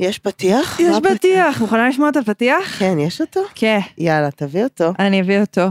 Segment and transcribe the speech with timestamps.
[0.00, 0.80] יש פתיח?
[0.80, 2.78] יש פתיח, מוכנה לשמוע את הפתיח?
[2.78, 3.40] כן, יש אותו?
[3.54, 4.92] כן, יאללה, תביא אותו.
[4.98, 5.62] אני אביא אותו.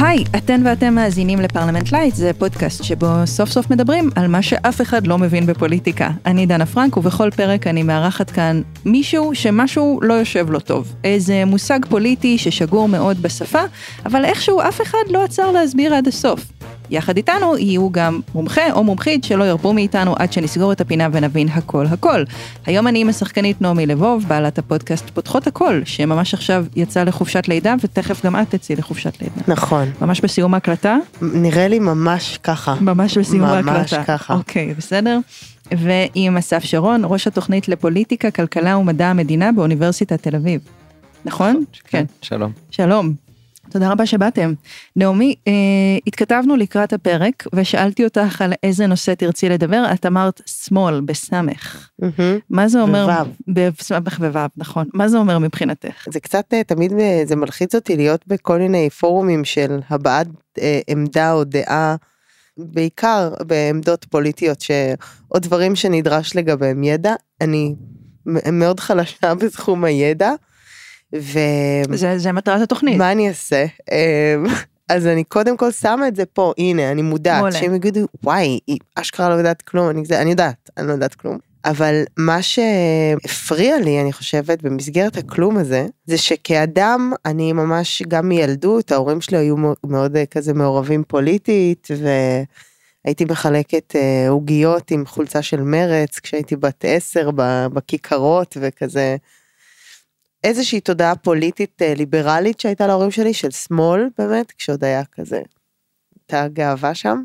[0.00, 4.80] היי, אתן ואתם מאזינים לפרלמנט לייט, זה פודקאסט שבו סוף סוף מדברים על מה שאף
[4.80, 6.10] אחד לא מבין בפוליטיקה.
[6.26, 10.94] אני דנה פרנק, ובכל פרק אני מארחת כאן מישהו שמשהו לא יושב לו טוב.
[11.04, 13.62] איזה מושג פוליטי ששגור מאוד בשפה,
[14.06, 16.40] אבל איכשהו אף אחד לא עצר להסביר עד הסוף.
[16.90, 21.48] יחד איתנו יהיו גם מומחה או מומחית שלא ירפו מאיתנו עד שנסגור את הפינה ונבין
[21.48, 22.24] הכל הכל.
[22.66, 27.74] היום אני עם השחקנית נעמי לבוב, בעלת הפודקאסט פותחות הכל, שממש עכשיו יצאה לחופשת לידה,
[27.84, 29.40] ותכף גם את תצאי לחופשת לידה.
[29.48, 29.88] נכון.
[30.00, 30.96] ממש בסיום ההקלטה?
[31.22, 32.74] נראה לי ממש ככה.
[32.80, 34.04] ממש בסיום ממש ההקלטה.
[34.04, 34.34] ככה.
[34.34, 35.18] אוקיי, בסדר.
[35.78, 40.60] ועם אסף שרון, ראש התוכנית לפוליטיקה, כלכלה ומדע המדינה באוניברסיטת תל אביב.
[41.24, 41.64] נכון?
[41.84, 42.04] כן.
[42.22, 42.52] שלום.
[42.70, 43.29] שלום.
[43.70, 44.52] תודה רבה שבאתם.
[44.96, 45.52] נעמי, אה,
[46.06, 51.90] התכתבנו לקראת הפרק ושאלתי אותך על איזה נושא תרצי לדבר, את אמרת שמאל בסמך.
[51.98, 52.38] מהמם.
[52.50, 53.06] מה זה אומר?
[53.46, 53.72] בוו.
[53.72, 54.88] בסמך ווו, נכון.
[54.94, 56.06] מה זה אומר מבחינתך?
[56.12, 60.26] זה קצת אה, תמיד אה, זה מלחיץ אותי להיות בכל מיני פורומים של הבעת
[60.58, 61.96] אה, עמדה או דעה,
[62.56, 64.70] בעיקר בעמדות פוליטיות ש...
[65.34, 67.14] או דברים שנדרש לגביהם ידע.
[67.40, 67.74] אני
[68.52, 70.32] מאוד חלשה בתחום הידע.
[71.12, 73.00] ומה זה, זה מטרת התוכנית.
[73.00, 73.64] אני אעשה?
[73.92, 74.36] אה,
[74.88, 77.52] אז אני קודם כל שמה את זה פה, הנה, אני מודעת.
[77.52, 81.38] שהם יגידו, וואי, היא אשכרה לא יודעת כלום, אני, אני יודעת, אני לא יודעת כלום.
[81.64, 88.92] אבל מה שהפריע לי, אני חושבת, במסגרת הכלום הזה, זה שכאדם, אני ממש, גם מילדות,
[88.92, 91.88] ההורים שלי היו מאו- מאוד אה, כזה מעורבים פוליטית,
[93.04, 97.30] והייתי מחלקת אה, עוגיות עם חולצה של מרץ, כשהייתי בת עשר
[97.72, 99.16] בכיכרות, וכזה,
[100.44, 105.42] איזושהי תודעה פוליטית אה, ליברלית שהייתה להורים שלי, של שמאל באמת, כשעוד היה כזה,
[106.16, 107.22] הייתה גאווה שם,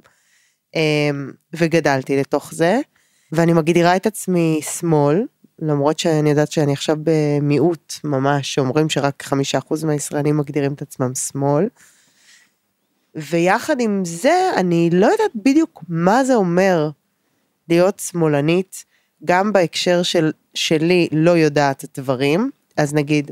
[0.75, 2.79] אמ, וגדלתי לתוך זה,
[3.31, 5.25] ואני מגדירה את עצמי שמאל,
[5.59, 11.15] למרות שאני יודעת שאני עכשיו במיעוט ממש, שאומרים שרק חמישה אחוז מהישראלים מגדירים את עצמם
[11.15, 11.67] שמאל.
[13.15, 16.89] ויחד עם זה, אני לא יודעת בדיוק מה זה אומר
[17.69, 18.85] להיות שמאלנית,
[19.25, 23.31] גם בהקשר של שלי לא יודעת את הדברים, אז נגיד,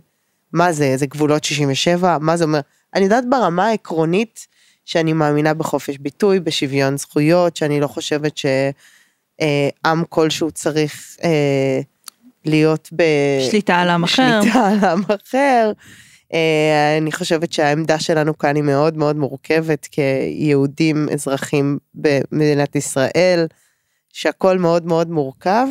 [0.53, 2.59] מה זה, זה גבולות 67, מה זה אומר?
[2.95, 4.47] אני יודעת ברמה העקרונית
[4.85, 11.79] שאני מאמינה בחופש ביטוי, בשוויון זכויות, שאני לא חושבת שעם כלשהו צריך אה,
[12.45, 13.03] להיות ב...
[13.49, 14.41] שליטה על עם אחר.
[14.41, 15.71] שליטה על עם אחר.
[16.33, 23.47] אה, אני חושבת שהעמדה שלנו כאן היא מאוד מאוד מורכבת כיהודים אזרחים במדינת ישראל,
[24.13, 25.67] שהכל מאוד מאוד מורכב,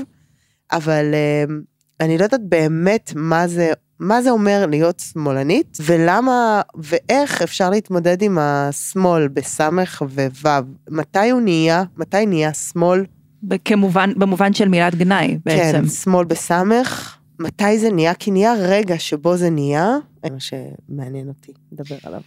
[0.73, 1.45] אבל אה,
[2.03, 8.23] אני לא יודעת באמת מה זה, מה זה אומר להיות שמאלנית, ולמה ואיך אפשר להתמודד
[8.23, 10.51] עם השמאל בסמך ווו.
[10.91, 13.05] מתי הוא נהיה, מתי נהיה שמאל?
[13.65, 15.79] כמובן, במובן של מילת גנאי בעצם.
[15.83, 17.19] כן, שמאל בסמך.
[17.39, 18.15] מתי זה נהיה?
[18.15, 19.97] כי נהיה רגע שבו זה נהיה,
[20.31, 22.21] מה שמעניין אותי לדבר עליו.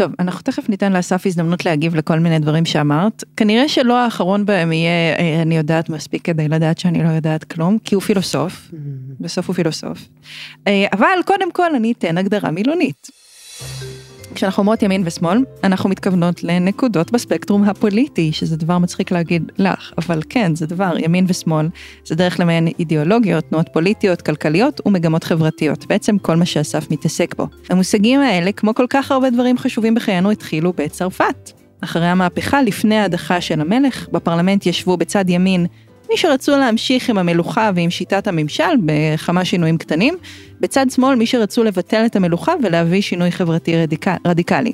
[0.00, 3.24] טוב, אנחנו תכף ניתן לאסף הזדמנות להגיב לכל מיני דברים שאמרת.
[3.36, 7.78] כנראה שלא האחרון בהם יהיה, אה, אני יודעת מספיק כדי לדעת שאני לא יודעת כלום,
[7.84, 8.70] כי הוא פילוסוף,
[9.20, 9.98] בסוף הוא פילוסוף.
[10.66, 13.10] אה, אבל קודם כל אני אתן הגדרה מילונית.
[14.34, 20.22] כשאנחנו אומרות ימין ושמאל, אנחנו מתכוונות לנקודות בספקטרום הפוליטי, שזה דבר מצחיק להגיד לך, אבל
[20.28, 21.68] כן, זה דבר, ימין ושמאל,
[22.04, 27.46] זה דרך למעין אידיאולוגיות, תנועות פוליטיות, כלכליות ומגמות חברתיות, בעצם כל מה שאסף מתעסק בו.
[27.70, 31.52] המושגים האלה, כמו כל כך הרבה דברים חשובים בחיינו, התחילו בצרפת.
[31.80, 35.66] אחרי המהפכה, לפני ההדחה של המלך, בפרלמנט ישבו בצד ימין
[36.10, 40.14] מי שרצו להמשיך עם המלוכה ועם שיטת הממשל בכמה שינויים קטנים,
[40.60, 44.72] בצד שמאל מי שרצו לבטל את המלוכה ולהביא שינוי חברתי רדיקל, רדיקלי.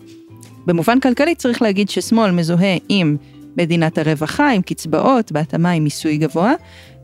[0.67, 3.17] במובן כלכלי צריך להגיד ששמאל מזוהה עם
[3.57, 6.53] מדינת הרווחה, עם קצבאות, בהתאמה עם מיסוי גבוה,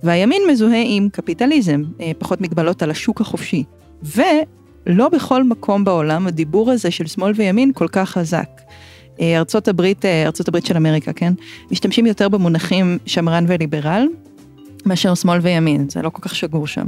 [0.03, 3.65] והימין מזוהה עם קפיטליזם, אה, פחות מגבלות על השוק החופשי.
[4.03, 8.62] ולא בכל מקום בעולם הדיבור הזה של שמאל וימין כל כך חזק.
[9.23, 11.33] אה, ארצות הברית, אה, ארצות הברית של אמריקה, כן?
[11.71, 14.07] משתמשים יותר במונחים שמרן וליברל,
[14.87, 16.87] מאשר שמאל וימין, זה לא כל כך שגור שם.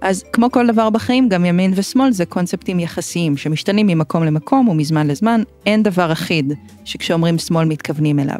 [0.00, 5.06] אז כמו כל דבר בחיים, גם ימין ושמאל זה קונספטים יחסיים, שמשתנים ממקום למקום ומזמן
[5.06, 6.52] לזמן, אין דבר אחיד
[6.84, 8.38] שכשאומרים שמאל מתכוונים אליו.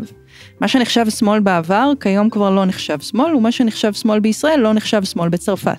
[0.60, 5.04] מה שנחשב שמאל בעבר, כיום כבר לא נחשב שמאל, ומה שנחשב שמאל בישראל לא נחשב
[5.04, 5.78] שמאל בצרפת.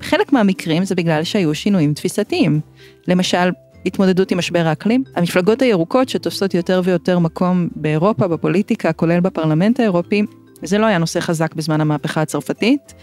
[0.00, 2.60] בחלק מהמקרים זה בגלל שהיו שינויים תפיסתיים.
[3.08, 3.50] למשל,
[3.86, 5.04] התמודדות עם משבר האקלים.
[5.16, 10.22] המפלגות הירוקות שתופסות יותר ויותר מקום באירופה, בפוליטיקה, כולל בפרלמנט האירופי,
[10.62, 12.94] וזה לא היה נושא חזק בזמן המהפכה הצרפתית,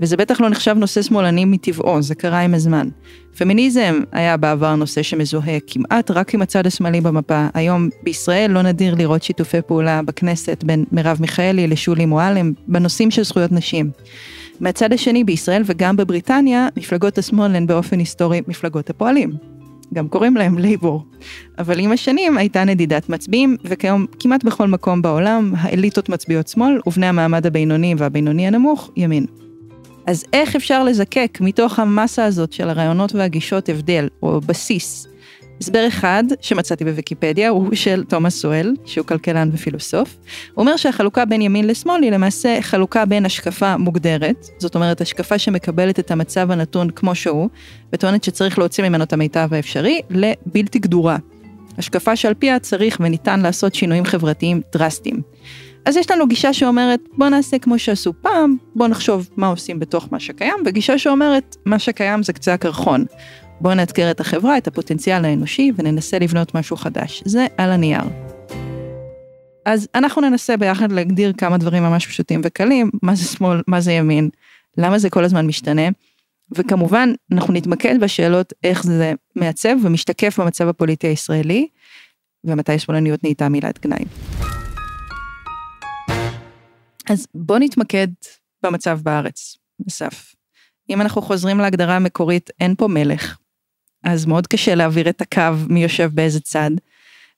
[0.00, 2.88] וזה בטח לא נחשב נושא שמאלני מטבעו, זה קרה עם הזמן.
[3.38, 7.46] פמיניזם היה בעבר נושא שמזוהה כמעט רק עם הצד השמאלי במפה.
[7.54, 13.24] היום בישראל לא נדיר לראות שיתופי פעולה בכנסת בין מרב מיכאלי לשולי מועלם בנושאים של
[13.24, 13.90] זכויות נשים.
[14.60, 19.47] מהצד השני בישראל וגם בבריטניה, מפלגות השמאל הן באופן היסטורי מפלגות הפועלים.
[19.94, 21.04] גם קוראים להם לייבור.
[21.58, 27.06] אבל עם השנים הייתה נדידת מצביעים, וכיום כמעט בכל מקום בעולם האליטות מצביעות שמאל, ובני
[27.06, 29.26] המעמד הבינוני והבינוני הנמוך ימין.
[30.06, 35.06] אז איך אפשר לזקק מתוך המסה הזאת של הרעיונות והגישות הבדל, או בסיס?
[35.60, 40.16] הסבר אחד שמצאתי בוויקיפדיה הוא של תומאס סואל, שהוא כלכלן ופילוסוף.
[40.54, 45.38] הוא אומר שהחלוקה בין ימין לשמאל היא למעשה חלוקה בין השקפה מוגדרת, זאת אומרת השקפה
[45.38, 47.48] שמקבלת את המצב הנתון כמו שהוא,
[47.92, 51.16] וטוענת שצריך להוציא ממנו את המיטב האפשרי, לבלתי גדורה.
[51.78, 55.22] השקפה שעל פיה צריך וניתן לעשות שינויים חברתיים דרסטיים.
[55.84, 60.08] אז יש לנו גישה שאומרת, בוא נעשה כמו שעשו פעם, בוא נחשוב מה עושים בתוך
[60.10, 63.04] מה שקיים, וגישה שאומרת, מה שקיים זה קצה הקרחון.
[63.60, 67.22] בואו נאתגר את החברה, את הפוטנציאל האנושי, וננסה לבנות משהו חדש.
[67.24, 68.02] זה על הנייר.
[69.64, 73.92] אז אנחנו ננסה ביחד להגדיר כמה דברים ממש פשוטים וקלים, מה זה שמאל, מה זה
[73.92, 74.28] ימין,
[74.76, 75.88] למה זה כל הזמן משתנה,
[76.56, 81.68] וכמובן, אנחנו נתמקד בשאלות איך זה מעצב ומשתקף במצב הפוליטי הישראלי,
[82.44, 84.04] ומתי שמאלניות נהייתה מילת גנאי.
[87.10, 88.08] אז בואו נתמקד
[88.62, 89.56] במצב בארץ,
[89.88, 90.34] אסף.
[90.90, 93.38] אם אנחנו חוזרים להגדרה המקורית, אין פה מלך.
[94.04, 96.70] אז מאוד קשה להעביר את הקו מי יושב באיזה צד.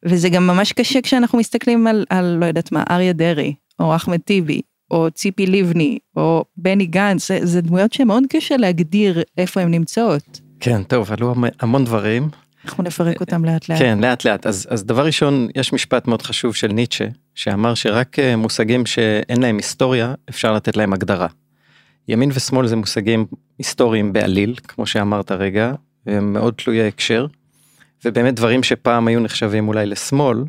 [0.05, 4.21] וזה גם ממש קשה כשאנחנו מסתכלים על, על לא יודעת מה, אריה דרעי, או אחמד
[4.21, 4.61] טיבי,
[4.91, 10.41] או ציפי לבני, או בני גנץ, זה, זה דמויות שמאוד קשה להגדיר איפה הן נמצאות.
[10.61, 12.29] כן, טוב, עלו המון דברים.
[12.65, 13.79] אנחנו נפרק אותם לאט לאט.
[13.79, 14.47] כן, לאט לאט.
[14.47, 17.05] אז, אז דבר ראשון, יש משפט מאוד חשוב של ניטשה,
[17.35, 21.27] שאמר שרק אה, מושגים שאין להם היסטוריה, אפשר לתת להם הגדרה.
[22.09, 23.27] ימין ושמאל זה מושגים
[23.59, 25.73] היסטוריים בעליל, כמו שאמרת רגע,
[26.21, 27.27] מאוד תלויי הקשר,
[28.05, 30.45] ובאמת דברים שפעם היו נחשבים אולי לשמאל.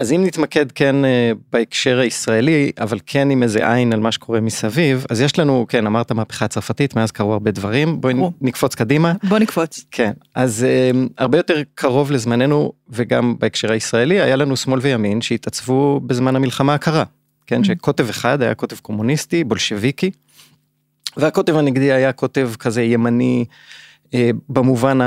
[0.00, 4.40] אז אם נתמקד כן אה, בהקשר הישראלי, אבל כן עם איזה עין על מה שקורה
[4.40, 9.12] מסביב, אז יש לנו, כן, אמרת מהפכה הצרפתית, מאז קרו הרבה דברים, בואי נקפוץ קדימה.
[9.28, 9.84] בוא נקפוץ.
[9.90, 16.00] כן, אז אה, הרבה יותר קרוב לזמננו, וגם בהקשר הישראלי, היה לנו שמאל וימין שהתעצבו
[16.00, 17.04] בזמן המלחמה הקרה.
[17.46, 17.66] כן, mm-hmm.
[17.66, 20.10] שקוטב אחד היה קוטב קומוניסטי, בולשביקי,
[21.16, 23.44] והקוטב הנגדי היה קוטב כזה ימני
[24.48, 24.98] במובן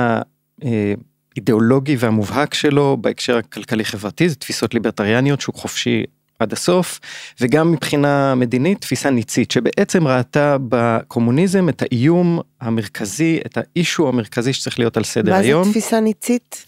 [1.35, 6.03] האידיאולוגי והמובהק שלו בהקשר הכלכלי חברתי זה תפיסות ליברטריאניות שוק חופשי
[6.39, 6.99] עד הסוף
[7.41, 14.79] וגם מבחינה מדינית תפיסה ניצית שבעצם ראתה בקומוניזם את האיום המרכזי את האישו המרכזי שצריך
[14.79, 15.59] להיות על סדר מה היום.
[15.59, 16.65] מה זה תפיסה ניצית?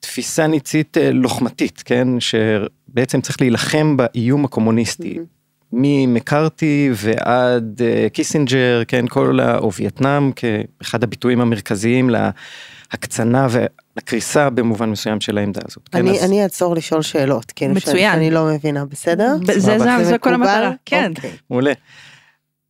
[0.00, 5.14] תפיסה ניצית אה, לוחמתית כן שבעצם צריך להילחם באיום הקומוניסטי.
[5.14, 5.39] Mm-hmm.
[5.72, 9.58] ממקארתי ועד אה, קיסינג'ר, כן, כל ה...
[9.58, 15.88] או וייטנאם כאחד הביטויים המרכזיים להקצנה ולקריסה במובן מסוים של העמדה הזאת.
[15.88, 16.30] כן, אני, כן, אז...
[16.30, 18.12] אני אעצור לשאול שאלות, כן, מצוין.
[18.12, 19.36] שאני לא מבינה, בסדר?
[19.46, 21.12] זה, זה, זה, זה כל המטרה, כן.
[21.16, 21.30] אוקיי.
[21.50, 21.72] מעולה.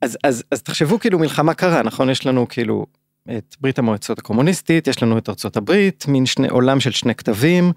[0.03, 2.11] אז, אז, אז תחשבו כאילו מלחמה קרה, נכון?
[2.11, 2.87] יש לנו כאילו
[3.28, 7.72] את ברית המועצות הקומוניסטית, יש לנו את ארצות הברית, מין שני עולם של שני כתבים,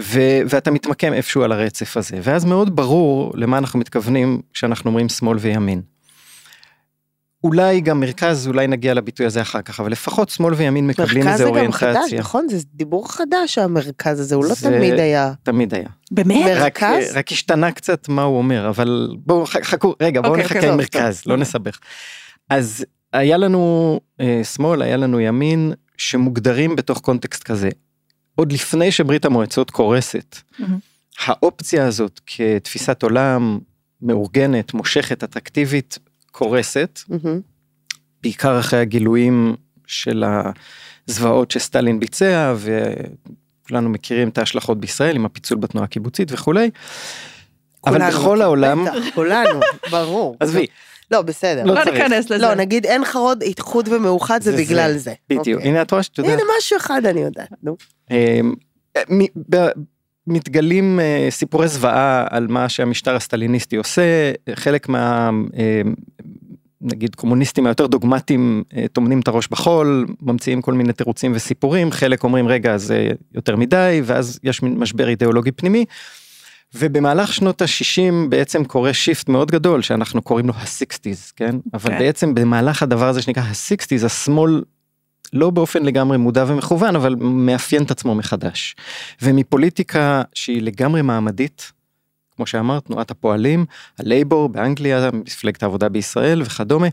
[0.00, 5.08] ו, ואתה מתמקם איפשהו על הרצף הזה, ואז מאוד ברור למה אנחנו מתכוונים כשאנחנו אומרים
[5.08, 5.82] שמאל וימין.
[7.44, 11.44] אולי גם מרכז, אולי נגיע לביטוי הזה אחר כך, אבל לפחות שמאל וימין מקבלים איזה
[11.44, 11.88] אוריינטציה.
[11.88, 12.46] מרכז זה גם חדש, נכון?
[12.48, 15.32] זה דיבור חדש המרכז הזה, הוא לא תמיד היה.
[15.42, 15.88] תמיד היה.
[16.10, 16.56] באמת?
[16.56, 16.82] רק,
[17.14, 20.76] רק השתנה קצת מה הוא אומר, אבל בואו חכו, רגע, בואו okay, אוקיי, נחכה עם
[20.76, 21.32] מרכז, טוב.
[21.32, 21.78] לא נסבך.
[22.50, 27.68] אז היה לנו אה, שמאל, היה לנו ימין, שמוגדרים בתוך קונטקסט כזה.
[28.34, 30.64] עוד לפני שברית המועצות קורסת, mm-hmm.
[31.26, 33.58] האופציה הזאת כתפיסת עולם
[34.02, 35.98] מאורגנת, מושכת, אטרקטיבית,
[36.32, 37.94] קורסת, mm-hmm.
[38.22, 40.24] בעיקר אחרי הגילויים של
[41.08, 46.70] הזוועות שסטלין ביצע, וכולנו מכירים את ההשלכות בישראל עם הפיצול בתנועה הקיבוצית וכולי.
[47.86, 50.36] אבל בכל העולם, כולנו, ברור.
[50.40, 50.66] עזבי,
[51.10, 51.64] לא, בסדר.
[51.64, 52.42] לא, לא ניכנס לזה.
[52.42, 55.12] לא, נגיד אין חרוד, איחוד ומאוחד זה, בגלל זה.
[55.28, 55.70] בדיוק, אוקיי.
[55.70, 56.32] הנה את רואה שאת יודעת.
[56.32, 57.76] הנה משהו אחד אני יודעת, נו.
[58.10, 58.54] אמ,
[60.26, 65.30] מתגלים אה, סיפורי זוועה על מה שהמשטר הסטליניסטי עושה, חלק מה...
[65.56, 65.94] אמ,
[66.80, 72.24] נגיד קומוניסטים היותר דוגמטיים אה, טומנים את הראש בחול, ממציאים כל מיני תירוצים וסיפורים, חלק
[72.24, 75.84] אומרים רגע זה יותר מדי, ואז יש מין משבר אידיאולוגי פנימי.
[76.74, 81.56] ובמהלך שנות ה-60 בעצם קורה shift מאוד גדול שאנחנו קוראים לו ה-60's, כן?
[81.56, 81.70] Okay.
[81.74, 81.98] אבל כן.
[81.98, 84.62] בעצם במהלך הדבר הזה שנקרא ה-60's, השמאל
[85.32, 88.76] לא באופן לגמרי מודע ומכוון, אבל מאפיין את עצמו מחדש.
[89.22, 91.72] ומפוליטיקה שהיא לגמרי מעמדית,
[92.36, 93.66] כמו שאמרת, תנועת הפועלים,
[93.98, 96.88] הלייבור באנגליה, מפלגת העבודה בישראל וכדומה,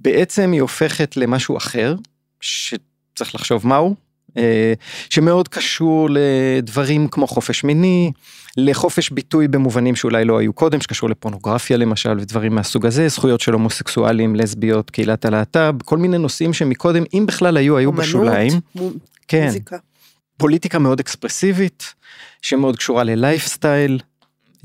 [0.00, 1.94] בעצם היא הופכת למשהו אחר,
[2.40, 3.94] שצריך לחשוב מהו,
[5.10, 8.12] שמאוד קשור לדברים כמו חופש מיני,
[8.56, 13.52] לחופש ביטוי במובנים שאולי לא היו קודם, שקשור לפורנוגרפיה למשל ודברים מהסוג הזה, זכויות של
[13.52, 18.52] הומוסקסואלים, לסביות, קהילת הלהט"ב, כל מיני נושאים שמקודם, אם בכלל היו, היו אומנות, בשוליים.
[18.76, 18.80] מ-
[19.28, 19.44] כן.
[19.46, 19.76] מוזיקה.
[20.36, 21.94] פוליטיקה מאוד אקספרסיבית,
[22.42, 23.98] שמאוד קשורה ללייפסטייל.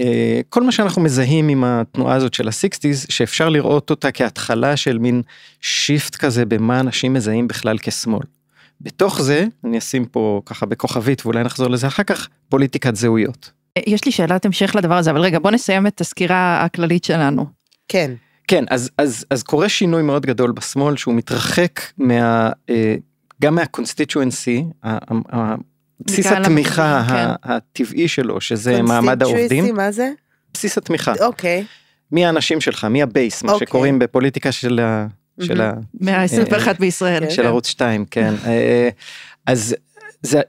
[0.01, 4.97] אה, כל מה שאנחנו מזהים עם התנועה הזאת של הסיקסטיז, שאפשר לראות אותה כהתחלה של
[4.97, 5.21] מין
[5.61, 8.36] shift כזה במה אנשים מזהים בכלל כשמאל.
[8.81, 13.51] בתוך זה, אני אשים פה ככה בכוכבית ואולי נחזור לזה אחר כך, פוליטיקת זהויות.
[13.87, 17.45] יש לי שאלת המשך לדבר הזה, אבל רגע, בוא נסיים את הסקירה הכללית שלנו.
[17.87, 18.11] כן.
[18.47, 22.95] כן, אז, אז, אז קורה שינוי מאוד גדול בשמאל שהוא מתרחק מה, אה,
[23.41, 24.65] גם מה constituency,
[25.99, 27.51] בסיס התמיכה כן.
[27.51, 29.75] הטבעי שלו, שזה מעמד העובדים.
[29.75, 30.11] מה זה?
[30.53, 31.13] בסיס התמיכה.
[31.21, 31.65] אוקיי.
[32.11, 33.67] מי האנשים שלך, מי ה base, מה אוקיי.
[33.67, 35.07] שקוראים בפוליטיקה של ה...
[35.41, 35.73] של ה...
[36.01, 37.29] מאה ה-21 בישראל.
[37.29, 38.33] של ערוץ 2, כן.
[38.45, 38.89] אה,
[39.45, 39.75] אז
[40.21, 40.41] זה,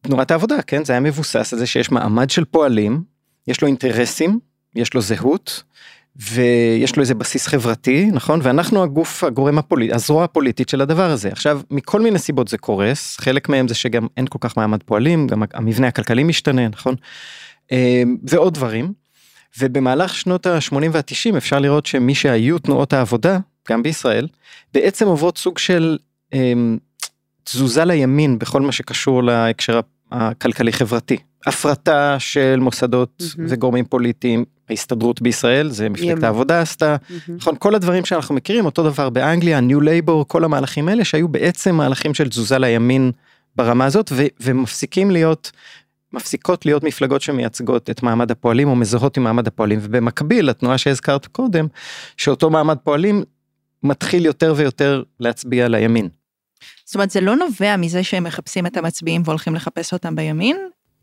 [0.00, 3.02] תנועת העבודה, כן, זה היה מבוסס על זה שיש מעמד של פועלים,
[3.48, 4.38] יש לו אינטרסים,
[4.74, 5.62] יש לו זהות,
[6.16, 8.40] ויש לו איזה בסיס חברתי, נכון?
[8.42, 11.28] ואנחנו הגוף, הגורם הפוליטי, הזרוע הפוליטית של הדבר הזה.
[11.28, 15.26] עכשיו, מכל מיני סיבות זה קורס, חלק מהם זה שגם אין כל כך מעמד פועלים,
[15.26, 16.94] גם המבנה הכלכלי משתנה, נכון?
[17.72, 18.92] אה, ועוד דברים.
[19.58, 23.38] ובמהלך שנות ה-80 וה-90 אפשר לראות שמי שהיו תנועות העבודה,
[23.70, 24.28] גם בישראל,
[24.74, 25.98] בעצם עוברות סוג של
[26.34, 26.52] אה,
[27.44, 29.80] תזוזה לימין בכל מה שקשור להקשר
[30.12, 31.16] הכלכלי חברתי.
[31.46, 33.40] הפרטה של מוסדות mm-hmm.
[33.48, 36.24] וגורמים פוליטיים, ההסתדרות בישראל, זה מפלגת ימין.
[36.24, 37.32] העבודה עשתה, mm-hmm.
[37.32, 41.74] נכון, כל הדברים שאנחנו מכירים, אותו דבר באנגליה, ניו לייבור, כל המהלכים האלה שהיו בעצם
[41.74, 43.12] מהלכים של תזוזה לימין
[43.56, 45.50] ברמה הזאת, ו- ומפסיקים להיות,
[46.12, 51.26] מפסיקות להיות מפלגות שמייצגות את מעמד הפועלים או מזוהות עם מעמד הפועלים, ובמקביל לתנועה שהזכרת
[51.26, 51.66] קודם,
[52.16, 53.22] שאותו מעמד פועלים
[53.84, 56.08] מתחיל יותר ויותר להצביע לימין.
[56.84, 60.56] זאת אומרת, זה לא נובע מזה שהם מחפשים את המצביעים והולכים לחפש אותם בימין,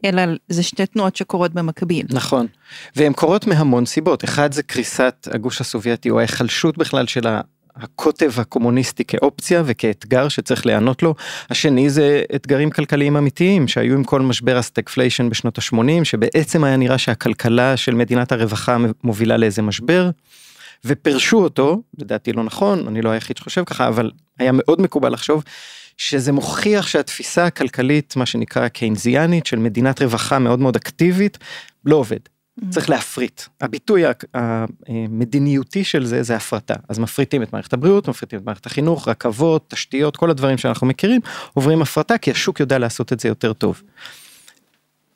[0.06, 2.06] אלא זה שתי תנועות שקורות במקביל.
[2.10, 2.48] נכון,
[2.96, 4.24] והן קורות מהמון סיבות.
[4.24, 7.28] אחד זה קריסת הגוש הסובייטי, או ההיחלשות בכלל של
[7.76, 11.16] הקוטב הקומוניסטי כאופציה וכאתגר שצריך להיענות לו.
[11.50, 16.78] השני זה אתגרים כלכליים אמיתיים שהיו עם כל משבר ה stagflation בשנות ה-80, שבעצם היה
[16.78, 20.10] נראה שהכלכלה של מדינת הרווחה מובילה לאיזה משבר.
[20.86, 25.44] ופרשו אותו, לדעתי לא נכון, אני לא היחיד שחושב ככה, אבל היה מאוד מקובל לחשוב
[25.98, 31.38] שזה מוכיח שהתפיסה הכלכלית, מה שנקרא קיינזיאנית, של מדינת רווחה מאוד מאוד אקטיבית,
[31.86, 32.20] לא עובד.
[32.20, 32.70] Mm-hmm.
[32.70, 33.42] צריך להפריט.
[33.62, 36.76] הביטוי המדיניותי של זה זה הפרטה.
[36.90, 41.22] אז מפריטים את מערכת הבריאות, מפריטים את מערכת החינוך, רכבות, תשתיות, כל הדברים שאנחנו מכירים,
[41.54, 43.82] עוברים הפרטה כי השוק יודע לעשות את זה יותר טוב.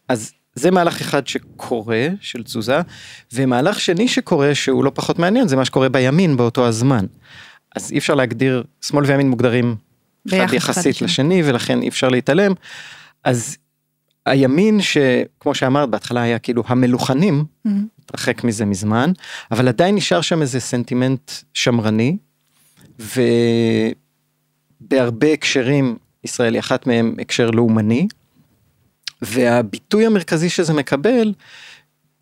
[0.09, 2.81] אז זה מהלך אחד שקורה, של תזוזה,
[3.33, 7.05] ומהלך שני שקורה, שהוא לא פחות מעניין, זה מה שקורה בימין באותו הזמן.
[7.75, 9.75] אז אי אפשר להגדיר, שמאל וימין מוגדרים
[10.27, 12.51] אחד יחסית לשני, ולכן אי אפשר להתעלם.
[13.23, 13.57] אז
[14.25, 17.69] הימין שכמו שאמרת בהתחלה היה כאילו המלוכנים, mm-hmm.
[18.03, 19.11] התרחק מזה מזמן,
[19.51, 22.17] אבל עדיין נשאר שם איזה סנטימנט שמרני,
[24.81, 28.07] ובהרבה הקשרים ישראל היא אחת מהם הקשר לאומני.
[29.21, 31.33] והביטוי המרכזי שזה מקבל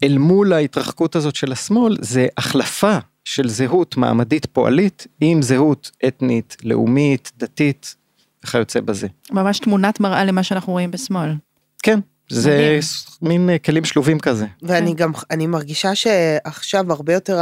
[0.03, 6.57] אל מול ההתרחקות הזאת של השמאל זה החלפה של זהות מעמדית פועלית עם זהות אתנית,
[6.63, 7.95] לאומית, דתית
[8.43, 9.07] וכיוצא בזה.
[9.31, 11.33] ממש תמונת מראה למה שאנחנו רואים בשמאל.
[11.83, 12.79] כן, זה
[13.21, 14.45] מין אה, כלים שלובים כזה.
[14.61, 14.95] ואני כן.
[14.95, 17.39] גם, אני מרגישה שעכשיו הרבה יותר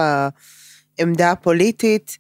[0.97, 2.17] העמדה הפוליטית,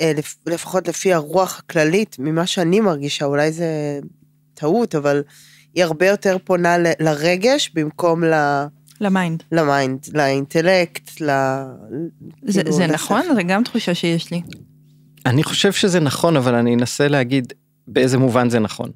[0.00, 0.12] אה,
[0.46, 4.00] לפחות לפי הרוח הכללית, ממה שאני מרגישה, אולי זה
[4.54, 5.22] טעות, אבל
[5.74, 8.34] היא הרבה יותר פונה ל, לרגש במקום ל...
[9.00, 9.42] ל mind.
[9.52, 11.30] ל mind, לאינטלקט, ל...
[12.42, 13.22] זה, כאילו, זה נכון?
[13.34, 14.42] זה גם תחושה שיש לי.
[15.26, 17.52] אני חושב שזה נכון, אבל אני אנסה להגיד
[17.86, 18.90] באיזה מובן זה נכון.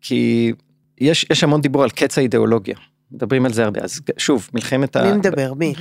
[0.00, 0.52] כי
[0.98, 2.76] יש, יש המון דיבור על קץ האידיאולוגיה.
[3.12, 5.02] מדברים על זה הרבה אז שוב מלחמת ה...
[5.02, 5.54] מי מדבר?
[5.54, 5.74] מי?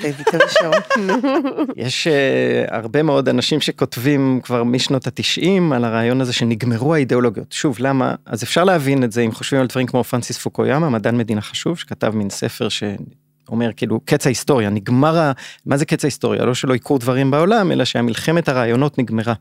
[1.76, 7.52] יש uh, הרבה מאוד אנשים שכותבים כבר משנות התשעים על הרעיון הזה שנגמרו האידיאולוגיות.
[7.52, 8.16] שוב למה?
[8.26, 11.78] אז אפשר להבין את זה אם חושבים על דברים כמו פרנסיס פוקויאמה מדען מדינה חשוב
[11.78, 15.32] שכתב מין ספר שאומר כאילו קץ ההיסטוריה נגמר ה...
[15.66, 16.46] מה זה קץ ההיסטוריה?
[16.46, 19.34] לא שלא יקרו דברים בעולם אלא שהמלחמת הרעיונות נגמרה.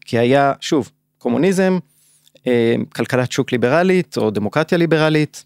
[0.00, 1.78] כי היה שוב קומוניזם
[2.46, 5.44] אה, כלכלת שוק ליברלית או דמוקרטיה ליברלית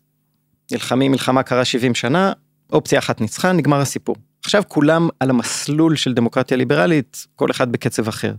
[0.73, 2.32] נלחמים מלחמה קרה 70 שנה,
[2.73, 4.16] אופציה אחת ניצחה, נגמר הסיפור.
[4.44, 8.35] עכשיו כולם על המסלול של דמוקרטיה ליברלית, כל אחד בקצב אחר.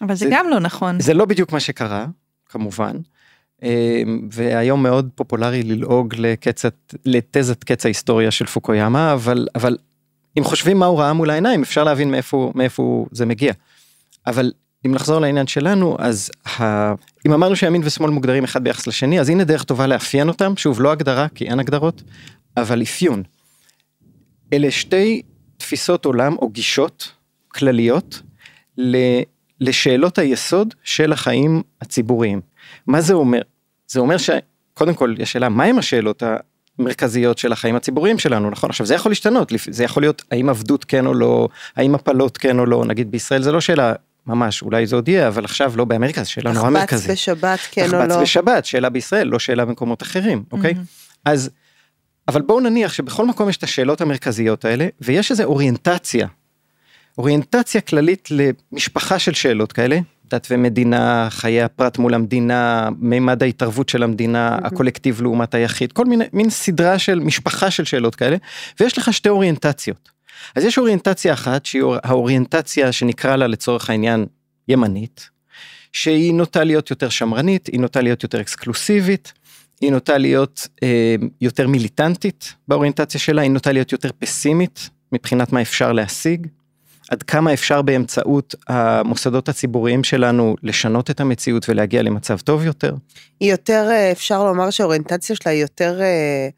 [0.00, 1.00] אבל זה, זה גם לא נכון.
[1.00, 2.06] זה לא בדיוק מה שקרה,
[2.48, 2.96] כמובן.
[3.62, 9.76] אמ, והיום מאוד פופולרי ללעוג לקצת, לתזת קץ ההיסטוריה של פוקויאמה, אבל, אבל
[10.38, 13.52] אם חושבים מה הוא ראה מול העיניים, אפשר להבין מאיפה, מאיפה זה מגיע.
[14.26, 14.52] אבל
[14.86, 16.92] אם נחזור לעניין שלנו, אז ה...
[17.26, 20.80] אם אמרנו שימין ושמאל מוגדרים אחד ביחס לשני, אז הנה דרך טובה לאפיין אותם, שוב,
[20.80, 22.02] לא הגדרה, כי אין הגדרות,
[22.56, 23.22] אבל אפיון.
[24.52, 25.22] אלה שתי
[25.56, 27.12] תפיסות עולם או גישות
[27.48, 28.22] כלליות
[29.60, 32.40] לשאלות היסוד של החיים הציבוריים.
[32.86, 33.40] מה זה אומר?
[33.86, 36.22] זה אומר שקודם כל יש שאלה מהם השאלות
[36.78, 40.84] המרכזיות של החיים הציבוריים שלנו נכון עכשיו זה יכול להשתנות זה יכול להיות האם עבדות
[40.84, 43.92] כן או לא האם הפלות כן או לא נגיד בישראל זה לא שאלה
[44.26, 47.06] ממש אולי זה עוד יהיה אבל עכשיו לא באמריקה זו שאלה נורא מרכזית.
[47.06, 48.06] תחבץ בשבת כן או לא.
[48.06, 51.20] תחבץ בשבת שאלה בישראל לא שאלה במקומות אחרים אוקיי mm-hmm.
[51.24, 51.50] אז
[52.28, 56.26] אבל בואו נניח שבכל מקום יש את השאלות המרכזיות האלה ויש איזה אוריינטציה
[57.18, 59.98] אוריינטציה כללית למשפחה של שאלות כאלה,
[60.30, 64.66] דת ומדינה, חיי הפרט מול המדינה, מימד ההתערבות של המדינה, mm-hmm.
[64.66, 68.36] הקולקטיב לעומת היחיד, כל מיני, מין סדרה של משפחה של שאלות כאלה,
[68.80, 70.13] ויש לך שתי אוריינטציות.
[70.54, 74.26] אז יש אוריינטציה אחת שהיא האוריינטציה שנקרא לה לצורך העניין
[74.68, 75.30] ימנית,
[75.92, 79.32] שהיא נוטה להיות יותר שמרנית, היא נוטה להיות יותר אקסקלוסיבית,
[79.80, 85.62] היא נוטה להיות אה, יותר מיליטנטית באוריינטציה שלה, היא נוטה להיות יותר פסימית מבחינת מה
[85.62, 86.46] אפשר להשיג.
[87.10, 92.94] עד כמה אפשר באמצעות המוסדות הציבוריים שלנו לשנות את המציאות ולהגיע למצב טוב יותר?
[93.40, 96.48] היא יותר, אה, אפשר לומר שהאוריינטציה שלה היא יותר אה,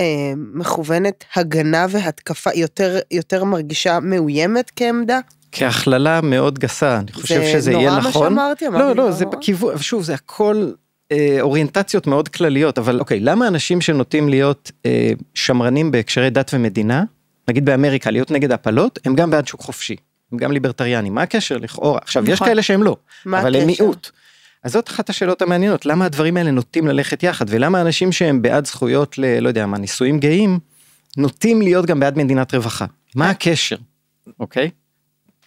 [0.00, 5.18] אה, מכוונת הגנה והתקפה, יותר, יותר מרגישה מאוימת כעמדה?
[5.52, 8.12] כהכללה מאוד גסה, אני חושב שזה יהיה נכון.
[8.12, 10.70] זה נורא מה שאמרתי, אמרתי לא, לא, זה בכיוון, שוב, זה הכל
[11.12, 17.04] אה, אוריינטציות מאוד כלליות, אבל אוקיי, למה אנשים שנוטים להיות אה, שמרנים בהקשרי דת ומדינה,
[17.48, 19.96] נגיד באמריקה להיות נגד הפלות הם גם בעד שוק חופשי
[20.32, 22.34] הם גם ליברטריאנים מה הקשר לכאורה עכשיו נכון.
[22.34, 24.10] יש כאלה שהם לא אבל הם מיעוט.
[24.62, 28.66] אז זאת אחת השאלות המעניינות למה הדברים האלה נוטים ללכת יחד ולמה אנשים שהם בעד
[28.66, 29.40] זכויות ל...
[29.40, 30.58] לא יודע מה נישואים גאים
[31.16, 33.30] נוטים להיות גם בעד מדינת רווחה מה אה.
[33.30, 33.76] הקשר
[34.40, 34.70] אוקיי.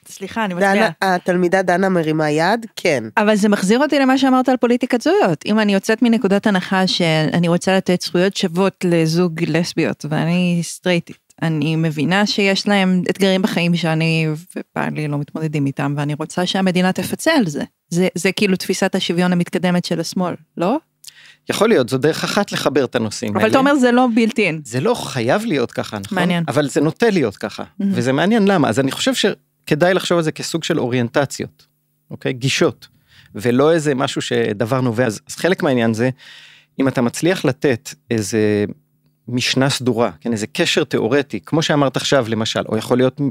[0.08, 0.90] סליחה, אני מצביעה.
[1.02, 3.04] התלמידה דנה מרימה יד, כן.
[3.18, 5.46] אבל זה מחזיר אותי למה שאמרת על פוליטיקת זהויות.
[5.46, 11.76] אם אני יוצאת מנקודת הנחה שאני רוצה לתת זכויות שוות לזוג לסביות ואני סטרייטית, אני
[11.76, 17.48] מבינה שיש להם אתגרים בחיים שאני ובעלי לא מתמודדים איתם, ואני רוצה שהמדינה תפצה על
[17.48, 17.64] זה.
[17.94, 20.78] זה, זה כאילו תפיסת השוויון המתקדמת של השמאל, לא?
[21.50, 23.48] יכול להיות, זו דרך אחת לחבר את הנושאים אבל האלה.
[23.48, 24.62] אבל אתה אומר זה לא בלתי אין.
[24.66, 26.18] זה לא חייב להיות ככה, נכון?
[26.18, 26.44] מעניין.
[26.48, 27.86] אבל זה נוטה להיות ככה, mm-hmm.
[27.92, 28.70] וזה מעניין למה.
[28.70, 31.68] אז אני חושב שכדאי לחשוב על זה כסוג של אוריינטציות,
[32.12, 32.34] אוקיי?
[32.34, 32.88] גישות,
[33.36, 35.06] ולא איזה משהו שדבר נובע.
[35.06, 36.10] אז, אז חלק מהעניין זה,
[36.80, 38.66] אם אתה מצליח לתת איזה
[39.28, 43.22] משנה סדורה, כן, איזה קשר תיאורטי, כמו שאמרת עכשיו למשל, או יכול להיות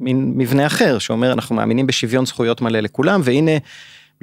[0.00, 3.52] מין מבנה אחר שאומר אנחנו מאמינים בשוויון זכויות מלא לכולם והנה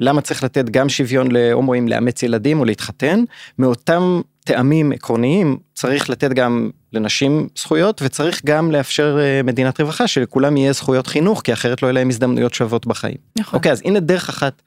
[0.00, 3.24] למה צריך לתת גם שוויון להומואים לאמץ ילדים או להתחתן,
[3.58, 10.56] מאותם טעמים עקרוניים צריך לתת גם לנשים זכויות וצריך גם לאפשר אה, מדינת רווחה שלכולם
[10.56, 13.16] יהיה זכויות חינוך כי אחרת לא יהיה להם הזדמנויות שוות בחיים.
[13.38, 13.56] נכון.
[13.56, 14.62] אוקיי אז הנה דרך אחת.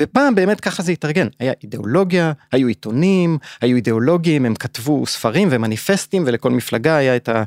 [0.00, 6.22] ופעם באמת ככה זה התארגן, היה אידיאולוגיה, היו עיתונים, היו אידיאולוגים, הם כתבו ספרים ומניפסטים
[6.26, 7.42] ולכל מפלגה היה את, ה,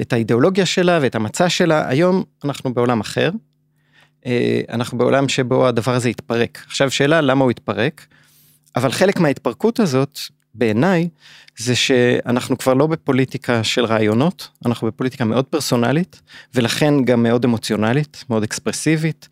[0.00, 3.30] את האידיאולוגיה שלה ואת המצע שלה, היום אנחנו בעולם אחר,
[4.68, 6.62] אנחנו בעולם שבו הדבר הזה התפרק.
[6.66, 8.06] עכשיו שאלה למה הוא התפרק,
[8.76, 10.18] אבל חלק מההתפרקות הזאת
[10.54, 11.08] בעיניי
[11.58, 16.20] זה שאנחנו כבר לא בפוליטיקה של רעיונות, אנחנו בפוליטיקה מאוד פרסונלית
[16.54, 19.28] ולכן גם מאוד אמוציונלית, מאוד אקספרסיבית.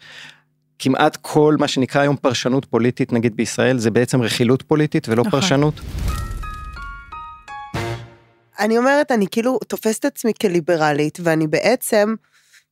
[0.78, 5.40] כמעט כל מה שנקרא היום פרשנות פוליטית נגיד בישראל זה בעצם רכילות פוליטית ולא נכון.
[5.40, 5.80] פרשנות.
[8.58, 12.14] אני אומרת אני כאילו תופסת עצמי כליברלית ואני בעצם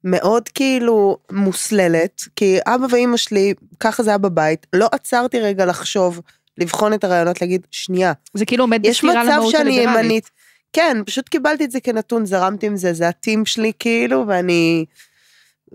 [0.05, 6.21] מאוד כאילו מוסללת כי אבא ואימא שלי ככה זה היה בבית לא עצרתי רגע לחשוב
[6.59, 10.31] לבחון את הרעיונות להגיד שנייה זה כאילו עומד בסתירה למהות הליברלית.
[10.73, 14.85] כן פשוט קיבלתי את זה כנתון זרמתי עם זה זה הטים שלי כאילו ואני.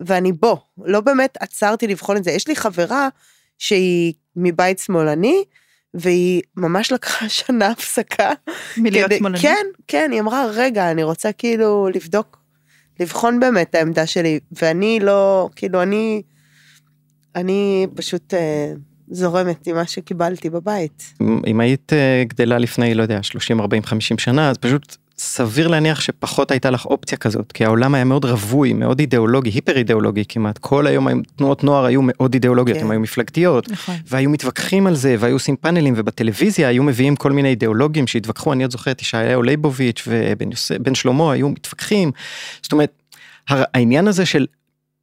[0.06, 2.32] ואני בו, לא באמת עצרתי לבחון את זה.
[2.32, 3.10] יש לי חברה
[3.58, 5.44] שהיא מבית שמאלני,
[5.94, 8.32] והיא ממש לקחה שנה הפסקה.
[8.78, 9.42] מלהיות שמאלנית?
[9.42, 12.38] כן, כן, היא אמרה, רגע, אני רוצה כאילו לבדוק,
[13.00, 16.22] לבחון באמת את העמדה שלי, ואני לא, כאילו, אני,
[17.36, 18.74] אני פשוט אה,
[19.12, 21.14] זורמת עם מה שקיבלתי בבית.
[21.48, 26.02] אם היית אה, גדלה לפני, לא יודע, 30, 40, 50 שנה, אז פשוט סביר להניח
[26.02, 30.58] שפחות הייתה לך אופציה כזאת כי העולם היה מאוד רווי מאוד אידיאולוגי היפר אידיאולוגי כמעט
[30.58, 32.84] כל היום תנועות נוער היו מאוד אידיאולוגיות כן.
[32.84, 33.96] הם היו מפלגתיות נכון.
[34.08, 38.64] והיו מתווכחים על זה והיו עושים פאנלים ובטלוויזיה היו מביאים כל מיני אידיאולוגים שהתווכחו אני
[38.64, 42.12] עוד זוכר את ישעיהו ליבוביץ' ובן שלמה היו מתווכחים
[42.62, 42.92] זאת אומרת
[43.50, 44.46] העניין הזה של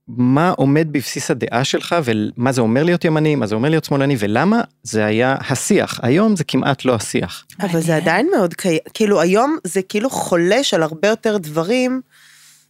[0.09, 4.17] מה עומד בבסיס הדעה שלך ומה זה אומר להיות ימני, מה זה אומר להיות שמאלני
[4.19, 6.01] ולמה זה היה השיח.
[6.03, 7.45] היום זה כמעט לא השיח.
[7.61, 8.55] אבל זה עדיין מאוד,
[8.95, 12.01] כאילו היום זה כאילו חולש על הרבה יותר דברים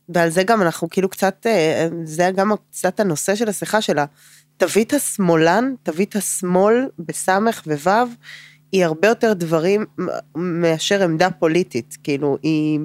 [0.08, 4.04] ועל זה גם אנחנו כאילו קצת, אה, זה גם קצת הנושא של השיחה שלה.
[4.56, 8.06] תווית השמאלן, תווית השמאל בסמך ווו,
[8.72, 9.84] היא הרבה יותר דברים
[10.36, 12.80] מאשר עמדה פוליטית, כאילו היא...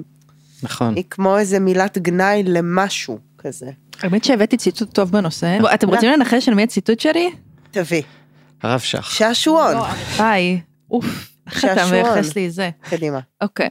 [0.62, 0.94] נכון.
[0.94, 3.70] היא כמו איזה מילת גנאי למשהו כזה.
[4.02, 5.58] האמת שהבאתי ציטוט טוב בנושא.
[5.74, 7.30] אתם רוצים לנחש על מי הציטוט שלי?
[7.70, 8.02] תביא.
[8.62, 9.10] הרב שך.
[9.10, 9.76] שעשועון.
[10.18, 10.60] ביי.
[10.90, 12.70] אוף, איך אתה מייחס לי זה?
[12.82, 13.20] קדימה.
[13.40, 13.68] אוקיי.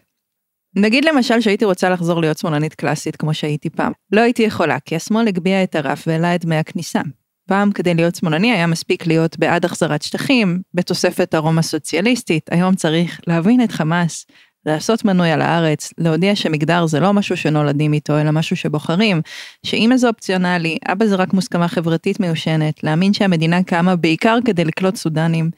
[0.76, 3.92] נגיד למשל שהייתי רוצה לחזור להיות שמאלנית קלאסית כמו שהייתי פעם.
[4.12, 7.02] לא הייתי יכולה, כי השמאל הגביה את הרף והעלה את דמי הכניסה.
[7.48, 13.20] פעם כדי להיות שמאלני היה מספיק להיות בעד החזרת שטחים, בתוספת ארומה סוציאליסטית, היום צריך
[13.28, 14.26] להבין את חמאס,
[14.66, 19.22] לעשות מנוי על הארץ, להודיע שמגדר זה לא משהו שנולדים איתו, אלא משהו שבוחרים,
[19.66, 24.96] שאמא זה אופציונלי, אבא זה רק מוסכמה חברתית מיושנת, להאמין שהמדינה קמה בעיקר כדי לקלוט
[24.96, 25.52] סודנים,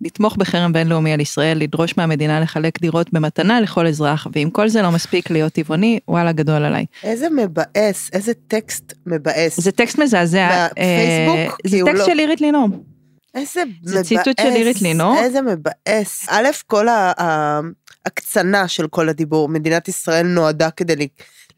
[0.00, 4.82] לתמוך בחרם בינלאומי על ישראל, לדרוש מהמדינה לחלק דירות במתנה לכל אזרח, ואם כל זה
[4.82, 6.86] לא מספיק להיות טבעוני, וואלה גדול עליי.
[7.02, 9.60] איזה מבאס, איזה טקסט מבאס.
[9.60, 10.66] זה טקסט מזעזע.
[10.70, 11.60] בפייסבוק?
[11.64, 12.06] אה, זה טקסט לא...
[12.06, 12.68] של אירית לינור.
[13.34, 13.92] איזה מבאס.
[13.92, 15.18] זה ציטוט של אירית לינור.
[15.18, 16.26] איזה מבאס.
[16.28, 16.86] א', כל
[18.08, 21.08] ההקצנה של כל הדיבור, מדינת ישראל נועדה כדי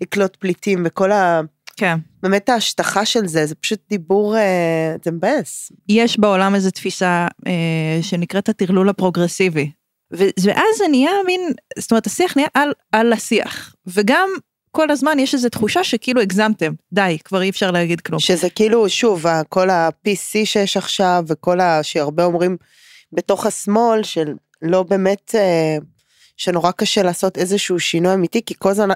[0.01, 1.41] לקלוט פליטים וכל ה...
[1.77, 1.99] כן.
[2.23, 5.73] באמת ההשטחה של זה, זה פשוט דיבור, אה, זה מבאס.
[5.89, 9.71] יש בעולם איזו תפיסה אה, שנקראת הטרלול הפרוגרסיבי.
[10.13, 11.41] ואז זה נהיה מין,
[11.79, 13.75] זאת אומרת השיח נהיה על, על השיח.
[13.87, 14.31] וגם
[14.71, 18.21] כל הזמן יש איזו תחושה שכאילו הגזמתם, די, כבר אי אפשר להגיד כלום.
[18.21, 21.83] שזה כאילו, שוב, כל ה-PC שיש עכשיו, וכל ה...
[21.83, 22.57] שהרבה אומרים
[23.13, 25.77] בתוך השמאל, של לא באמת, אה,
[26.41, 28.89] שנורא קשה לעשות איזשהו שינוי אמיתי, כי כל הזמן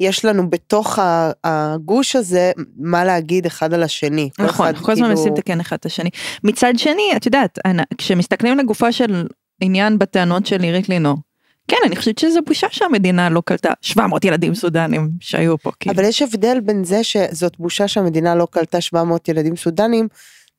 [0.00, 0.98] יש לנו בתוך
[1.44, 4.30] הגוש הזה מה להגיד אחד על השני.
[4.38, 5.08] נכון, כל הזמן כאילו...
[5.08, 6.10] מנסים לתקן אחד את השני.
[6.44, 7.58] מצד שני, את יודעת,
[7.98, 9.26] כשמסתכלים לגופה של
[9.60, 11.16] עניין בטענות של עירית לינור,
[11.68, 15.70] כן, אני חושבת שזו בושה שהמדינה לא קלטה 700 ילדים סודנים שהיו פה.
[15.80, 15.94] כאילו.
[15.94, 20.08] אבל יש הבדל בין זה שזאת בושה שהמדינה לא קלטה 700 ילדים סודנים,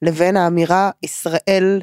[0.02, 1.82] לבין האמירה ישראל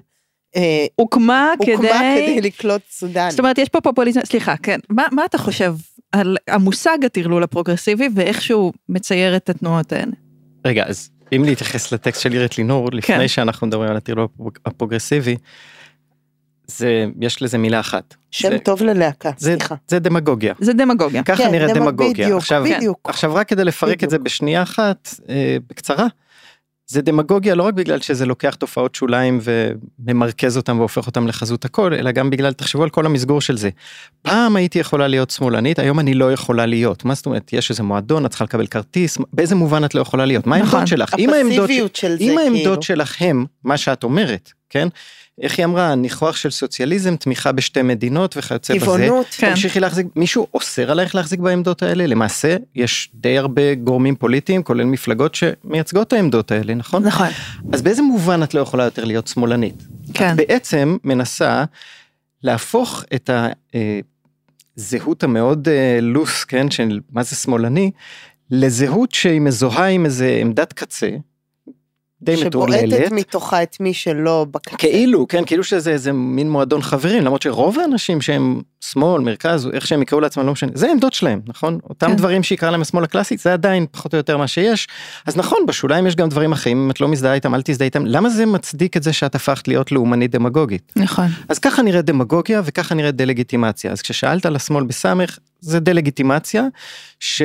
[0.57, 1.89] אה, הוקמה, הוקמה כדי...
[1.89, 3.31] כדי לקלוט סודנים.
[3.31, 5.75] זאת אומרת, יש פה פופוליזם, סליחה, כן, מה, מה אתה חושב
[6.13, 10.13] על המושג הטרלול הפרוגרסיבי ואיך שהוא מצייר את התנועות האלה?
[10.65, 13.29] רגע, אז אם להתייחס לטקסט של אירית לינור, לפני כן.
[13.29, 14.29] שאנחנו מדברים על הטרלול
[14.67, 15.37] הפרוגרסיבי,
[16.67, 18.15] זה, יש לזה מילה אחת.
[18.31, 19.75] שם זה, טוב ללהקה, זה, סליחה.
[19.89, 20.55] זה דמגוגיה.
[20.61, 21.23] זה דמגוגיה.
[21.23, 21.79] ככה כן, נראית דמג...
[21.79, 22.27] דמגוגיה.
[22.27, 23.09] בדיוק, עכשיו, בדיוק.
[23.11, 24.05] עכשיו רק כדי לפרק בדיוק.
[24.05, 26.07] את זה בשנייה אחת, אה, בקצרה,
[26.91, 31.95] זה דמגוגיה לא רק בגלל שזה לוקח תופעות שוליים וממרכז אותם והופך אותם לחזות הכל,
[31.95, 33.71] אלא גם בגלל, תחשבו על כל המסגור של זה.
[34.23, 37.05] פעם הייתי יכולה להיות שמאלנית, היום אני לא יכולה להיות.
[37.05, 40.27] מה זאת אומרת, יש איזה מועדון, את צריכה לקבל כרטיס, באיזה מובן את לא יכולה
[40.27, 40.47] להיות?
[40.47, 40.87] מה העמדות נכון.
[40.87, 41.15] שלך?
[41.19, 42.83] אם העמדות, של זה, אם העמדות כאילו.
[42.83, 44.89] שלך הם מה שאת אומרת, כן?
[45.43, 48.85] איך היא אמרה, ניחוח של סוציאליזם, תמיכה בשתי מדינות וכיוצא בזה.
[48.85, 49.27] טבעונות.
[49.31, 49.51] כן.
[49.51, 52.07] תמשיכי להחזיק, מישהו אוסר עלייך להחזיק בעמדות האלה?
[52.07, 57.03] למעשה, יש די הרבה גורמים פוליטיים, כולל מפלגות שמייצגות את העמדות האלה, נכון?
[57.03, 57.27] נכון.
[57.73, 59.83] אז באיזה מובן את לא יכולה יותר להיות שמאלנית?
[60.15, 60.33] כן.
[60.33, 61.65] את בעצם מנסה
[62.43, 63.31] להפוך את
[64.77, 65.69] הזהות אה, המאוד
[66.03, 67.91] לוס, אה, כן, של מה זה שמאלני,
[68.51, 71.11] לזהות שהיא מזוהה עם איזה עמדת קצה,
[72.23, 72.91] די מטורללת.
[72.91, 74.77] שבועטת מתוכה את מי שלא בקצה.
[74.77, 79.87] כאילו, כן, כאילו שזה איזה מין מועדון חברים, למרות שרוב האנשים שהם שמאל, מרכז, איך
[79.87, 81.79] שהם יקראו לעצמם, לא משנה, זה העמדות שלהם, נכון?
[81.89, 82.17] אותם כן.
[82.17, 84.89] דברים שיקרא להם השמאל הקלאסית, זה עדיין פחות או יותר מה שיש.
[85.27, 88.07] אז נכון, בשוליים יש גם דברים אחרים, אם את לא מזדהה איתם, אל תזדהה איתם.
[88.07, 90.93] למה זה מצדיק את זה שאת הפכת להיות לאומנית דמגוגית?
[90.97, 91.27] נכון.
[91.49, 93.93] אז ככה נראית דמגוגיה וככה נראית דה-לגיטימציה.
[93.93, 96.63] אז כששאלת על השמאל בסמך, זה דה-לגיטימציה,
[97.21, 97.43] ש...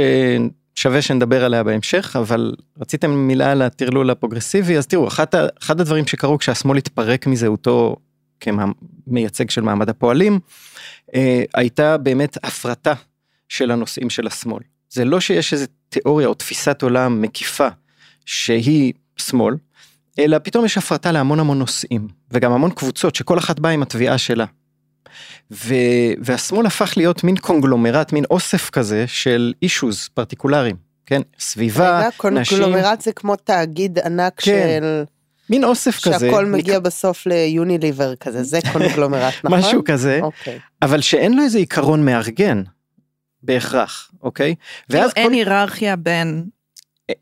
[0.75, 5.25] שווה שנדבר עליה בהמשך, אבל רציתם מילה על הטרלול הפרוגרסיבי, אז תראו, אחד,
[5.63, 7.95] אחד הדברים שקרו כשהשמאל התפרק מזהותו
[8.39, 10.39] כמייצג של מעמד הפועלים,
[11.15, 12.93] אה, הייתה באמת הפרטה
[13.49, 14.63] של הנושאים של השמאל.
[14.89, 17.67] זה לא שיש איזה תיאוריה או תפיסת עולם מקיפה
[18.25, 19.55] שהיא שמאל,
[20.19, 24.17] אלא פתאום יש הפרטה להמון המון נושאים, וגם המון קבוצות שכל אחת באה עם התביעה
[24.17, 24.45] שלה.
[25.51, 25.73] ו,
[26.21, 30.75] והשמאל הפך להיות מין קונגלומרט, מין אוסף כזה של אישוז פרטיקולריים,
[31.05, 31.21] כן?
[31.39, 32.57] סביבה, רגע, נשים.
[32.57, 34.79] קונגלומרט זה כמו תאגיד ענק כן.
[34.81, 35.03] של...
[35.49, 36.27] מין אוסף שהכל כזה.
[36.29, 36.85] שהכל מגיע נק...
[36.85, 39.59] בסוף ליוניליבר כזה, זה קונגלומרט, נכון?
[39.59, 40.59] משהו כזה, אוקיי.
[40.81, 42.63] אבל שאין לו איזה עיקרון מארגן,
[43.43, 44.55] בהכרח, אוקיי?
[44.89, 45.51] ואז כאילו אין כל...
[45.51, 46.43] היררכיה בין...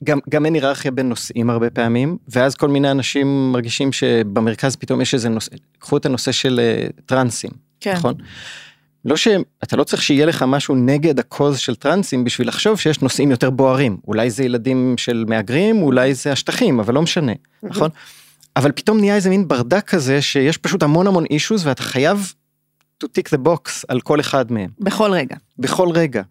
[0.04, 5.02] גם, גם אין היררכיה בין נושאים הרבה פעמים, ואז כל מיני אנשים מרגישים שבמרכז פתאום
[5.02, 7.52] יש איזה נושא, קחו את הנושא של uh, טרנסים,
[7.82, 7.94] כן.
[7.94, 8.14] נכון?
[9.06, 13.32] לא שאתה לא צריך שיהיה לך משהו נגד הקוז של טרנסים בשביל לחשוב שיש נושאים
[13.32, 13.98] יותר בוערים.
[14.08, 17.32] אולי זה ילדים של מהגרים, אולי זה השטחים, אבל לא משנה,
[17.64, 17.90] נכון?
[18.56, 22.34] אבל פתאום נהיה איזה מין ברדק כזה שיש פשוט המון המון אישוז ואתה חייב
[23.04, 24.70] to tick the box על כל אחד מהם.
[24.80, 25.36] בכל רגע.
[25.60, 26.22] בכל רגע.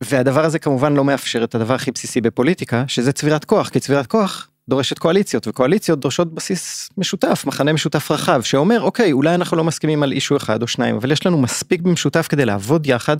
[0.00, 4.06] והדבר הזה כמובן לא מאפשר את הדבר הכי בסיסי בפוליטיקה, שזה צבירת כוח, כי צבירת
[4.06, 9.64] כוח דורשת קואליציות, וקואליציות דורשות בסיס משותף, מחנה משותף רחב, שאומר, אוקיי, אולי אנחנו לא
[9.64, 13.16] מסכימים על אישו אחד או שניים, אבל יש לנו מספיק במשותף כדי לעבוד יחד,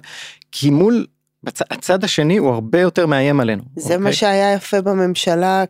[0.53, 1.07] כי מול,
[1.45, 1.63] בצ...
[1.63, 3.63] הצד השני הוא הרבה יותר מאיים עלינו.
[3.77, 3.97] זה אוקיי?
[3.97, 5.65] מה שהיה יפה בממשלה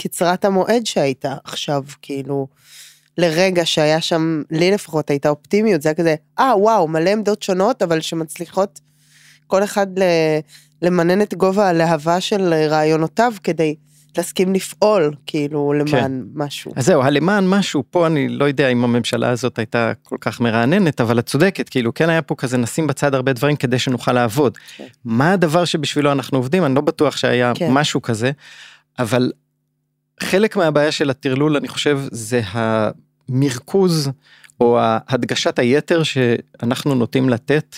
[0.00, 2.46] קצרת המועד שהייתה עכשיו, כאילו,
[3.18, 7.82] לרגע שהיה שם, לי לפחות הייתה אופטימיות, זה היה כזה, אה, וואו, מלא עמדות שונות,
[7.82, 8.80] אבל שמצליחות
[9.46, 9.86] כל אחד
[10.82, 13.74] למנן את גובה הלהבה של רעיונותיו כדי
[14.18, 16.12] להסכים לפעול כאילו למען כן.
[16.34, 16.72] משהו.
[16.76, 21.00] אז זהו, הלמען משהו, פה אני לא יודע אם הממשלה הזאת הייתה כל כך מרעננת,
[21.00, 24.58] אבל את צודקת, כאילו כן היה פה כזה נשים בצד הרבה דברים כדי שנוכל לעבוד.
[24.76, 24.84] כן.
[25.04, 26.64] מה הדבר שבשבילו אנחנו עובדים?
[26.64, 27.68] אני לא בטוח שהיה כן.
[27.72, 28.30] משהו כזה,
[28.98, 29.32] אבל
[30.22, 34.10] חלק מהבעיה של הטרלול אני חושב זה המרכוז
[34.60, 37.76] או הדגשת היתר שאנחנו נוטים לתת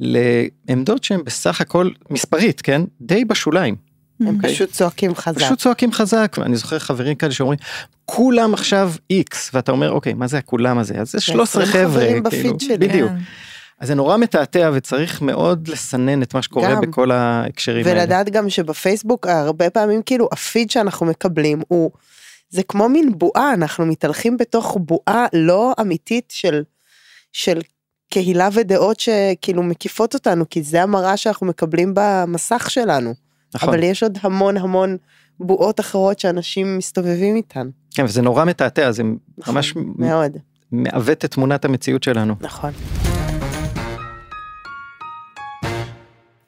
[0.00, 3.85] לעמדות שהן בסך הכל מספרית כן די בשוליים.
[4.20, 4.36] הם.
[4.36, 4.54] אוקיי?
[4.54, 5.38] פשוט צועקים חזק.
[5.38, 7.58] פשוט צועקים חזק, אני זוכר חברים כאלה שאומרים,
[8.04, 10.94] כולם עכשיו איקס, ואתה אומר, אוקיי, מה זה הכולם הזה?
[10.94, 13.10] אז זה 13 חבר'ה, כאילו, בדיוק.
[13.10, 13.16] כן.
[13.80, 18.02] אז זה נורא מתעתע וצריך מאוד לסנן את מה שקורה גם, בכל ההקשרים ולדעת האלה.
[18.02, 21.90] ולדעת גם שבפייסבוק הרבה פעמים כאילו הפיד שאנחנו מקבלים הוא,
[22.48, 26.62] זה כמו מין בועה, אנחנו מתהלכים בתוך בועה לא אמיתית של,
[27.32, 27.60] של
[28.10, 33.14] קהילה ודעות שכאילו מקיפות אותנו, כי זה המראה שאנחנו מקבלים במסך שלנו.
[33.54, 33.68] נכון.
[33.68, 34.96] אבל יש עוד המון המון
[35.40, 37.68] בועות אחרות שאנשים מסתובבים איתן.
[37.94, 39.02] כן, וזה נורא מתעתע, זה
[39.38, 40.36] נכון, ממש מאוד.
[40.72, 42.34] מעוות את תמונת המציאות שלנו.
[42.40, 42.72] נכון.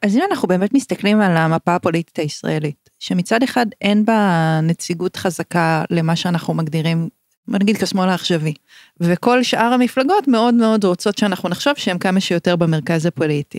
[0.02, 5.84] אז אם אנחנו באמת מסתכלים על המפה הפוליטית הישראלית, שמצד אחד אין בה נציגות חזקה
[5.90, 7.08] למה שאנחנו מגדירים,
[7.48, 8.54] נגיד כשמאל העכשווי,
[9.00, 13.58] וכל שאר המפלגות מאוד מאוד רוצות שאנחנו נחשוב שהם כמה שיותר במרכז הפוליטי.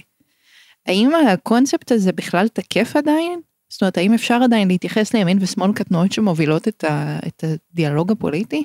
[0.89, 3.39] האם הקונספט הזה בכלל תקף עדיין?
[3.69, 8.63] זאת אומרת, האם אפשר עדיין להתייחס לימין ושמאל כתנועות שמובילות את, ה, את הדיאלוג הפוליטי?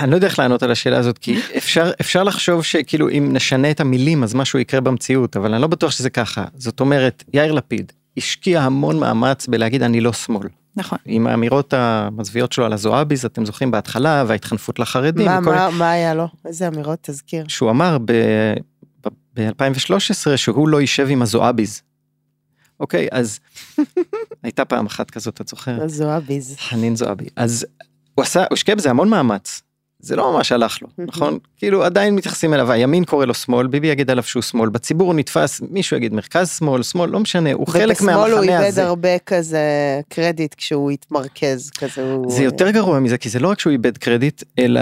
[0.00, 3.70] אני לא יודע איך לענות על השאלה הזאת כי אפשר אפשר לחשוב שכאילו אם נשנה
[3.70, 7.52] את המילים אז משהו יקרה במציאות אבל אני לא בטוח שזה ככה זאת אומרת יאיר
[7.52, 10.48] לפיד השקיע המון מאמץ בלהגיד אני לא שמאל.
[10.76, 10.98] נכון.
[11.04, 15.26] עם האמירות המזוויעות שלו על הזועביז אתם זוכרים בהתחלה וההתחנפות לחרדים.
[15.26, 15.54] מה, וכל...
[15.54, 16.28] מה, מה היה לו?
[16.44, 17.44] איזה אמירות תזכיר.
[17.48, 18.12] שהוא אמר ב...
[19.36, 21.82] ב-2013 שהוא לא יישב עם הזועביז.
[22.80, 23.40] אוקיי, אז
[24.42, 25.82] הייתה פעם אחת כזאת, את זוכרת?
[25.82, 26.56] הזועביז.
[26.58, 27.26] חנין זועבי.
[27.36, 27.66] אז
[28.14, 29.62] הוא עשה, הוא השקיע בזה המון מאמץ.
[29.98, 31.38] זה לא ממש הלך לו, נכון?
[31.56, 35.14] כאילו עדיין מתייחסים אליו, הימין קורא לו שמאל, ביבי יגיד עליו שהוא שמאל, בציבור הוא
[35.14, 38.34] נתפס, מישהו יגיד מרכז שמאל, שמאל, לא משנה, הוא חלק מהמחנה הזה.
[38.36, 39.60] ובשמאל הוא איבד הרבה כזה
[40.08, 42.32] קרדיט כשהוא התמרכז, כזה הוא...
[42.32, 44.80] זה יותר גרוע מזה, כי זה לא רק שהוא איבד קרדיט, אלא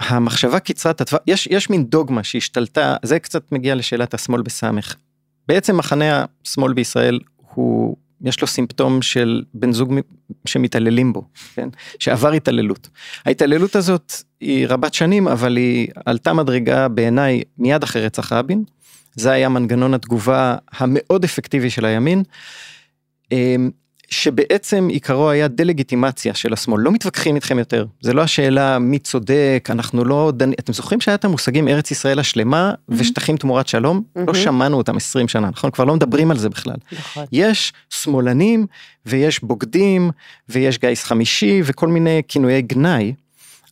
[0.00, 4.94] המחשבה קצרת הטווח, יש, יש מין דוגמה שהשתלטה, זה קצת מגיע לשאלת השמאל בסמך.
[5.48, 7.20] בעצם מחנה השמאל בישראל
[7.54, 9.94] הוא, יש לו סימפטום של בן זוג
[10.44, 11.68] שמתעללים בו, כן?
[11.98, 12.88] שעבר התעללות.
[13.24, 18.64] ההתעללות הזאת היא רבת שנים, אבל היא עלתה מדרגה בעיניי מיד אחרי רצח רבין.
[19.14, 22.22] זה היה מנגנון התגובה המאוד אפקטיבי של הימין.
[24.10, 29.68] שבעצם עיקרו היה דה-לגיטימציה של השמאל, לא מתווכחים איתכם יותר, זה לא השאלה מי צודק,
[29.70, 32.94] אנחנו לא דנים, אתם זוכרים שהיה את המושגים ארץ ישראל השלמה mm-hmm.
[32.98, 34.02] ושטחים תמורת שלום?
[34.02, 34.20] Mm-hmm.
[34.26, 35.70] לא שמענו אותם 20 שנה, נכון?
[35.70, 36.76] כבר לא מדברים על זה בכלל.
[36.92, 37.24] נכון.
[37.32, 38.66] יש שמאלנים
[39.06, 40.10] ויש בוגדים
[40.48, 43.14] ויש גיס חמישי וכל מיני כינויי גנאי,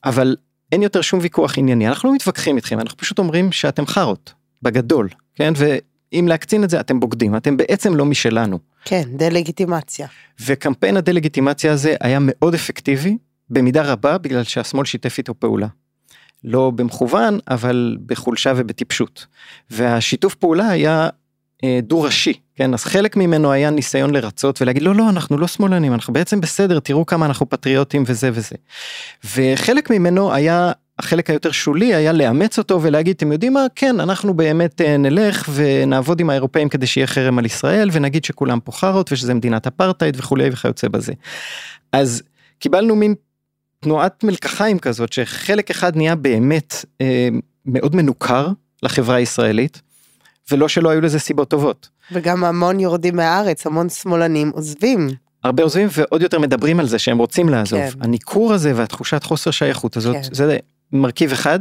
[0.05, 0.37] אבל
[0.73, 5.09] אין יותר שום ויכוח ענייני, אנחנו לא מתווכחים איתכם, אנחנו פשוט אומרים שאתם חארות, בגדול,
[5.35, 5.53] כן?
[5.57, 8.72] ואם להקצין את זה אתם בוגדים, אתם בעצם לא משלנו.
[8.85, 10.07] כן, דה-לגיטימציה.
[10.47, 13.17] וקמפיין הדה-לגיטימציה הזה היה מאוד אפקטיבי,
[13.51, 15.67] במידה רבה בגלל שהשמאל שיתף איתו פעולה.
[16.45, 19.27] לא במכוון, אבל בחולשה ובטיפשות.
[19.71, 21.09] והשיתוף פעולה היה
[21.65, 22.75] אה, דו-ראשי, כן?
[22.75, 26.81] אז חלק ממנו היה ניסיון לרצות ולהגיד, לא, לא, אנחנו לא שמאלנים, אנחנו בעצם בסדר,
[26.81, 28.57] תראו כמה אנחנו פטריוטים וזה וזה.
[29.37, 34.35] וחלק ממנו היה החלק היותר שולי היה לאמץ אותו ולהגיד אתם יודעים מה כן אנחנו
[34.35, 39.13] באמת אה, נלך ונעבוד עם האירופאים כדי שיהיה חרם על ישראל ונגיד שכולם פה חארות
[39.13, 41.13] ושזה מדינת אפרטהייד וכולי וכיוצא בזה.
[41.93, 42.23] אז
[42.59, 43.15] קיבלנו מין
[43.81, 47.29] תנועת מלקחיים כזאת שחלק אחד נהיה באמת אה,
[47.67, 48.49] מאוד מנוכר
[48.83, 49.83] לחברה הישראלית
[50.51, 51.89] ולא שלא היו לזה סיבות טובות.
[52.13, 55.09] וגם המון יורדים מהארץ המון שמאלנים עוזבים.
[55.45, 57.81] הרבה עוזבים ועוד יותר מדברים על זה שהם רוצים לעזוב.
[57.81, 57.99] כן.
[58.01, 60.35] הניכור הזה והתחושת חוסר שייכות הזאת כן.
[60.35, 60.59] זה
[60.93, 61.61] מרכיב אחד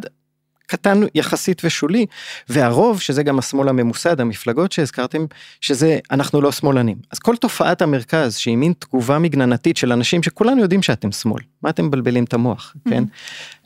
[0.67, 2.05] קטן יחסית ושולי
[2.49, 5.25] והרוב שזה גם השמאל הממוסד המפלגות שהזכרתם
[5.61, 6.97] שזה אנחנו לא שמאלנים.
[7.11, 11.69] אז כל תופעת המרכז שהיא מין תגובה מגננתית של אנשים שכולנו יודעים שאתם שמאל מה
[11.69, 13.03] אתם מבלבלים את המוח כן?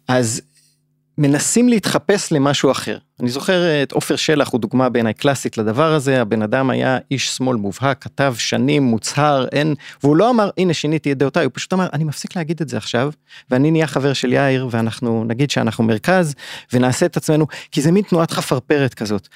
[0.08, 0.42] אז
[1.18, 2.98] מנסים להתחפש למשהו אחר.
[3.20, 7.30] אני זוכר את עופר שלח הוא דוגמה בעיניי קלאסית לדבר הזה, הבן אדם היה איש
[7.30, 11.74] שמאל מובהק, כתב שנים, מוצהר, אין, והוא לא אמר הנה שיניתי את דעותיי, הוא פשוט
[11.74, 13.12] אמר אני מפסיק להגיד את זה עכשיו,
[13.50, 16.36] ואני נהיה חבר של יאיר ואנחנו נגיד שאנחנו מרכז
[16.74, 19.28] ונעשה את עצמנו, כי זה מין תנועת חפרפרת כזאת.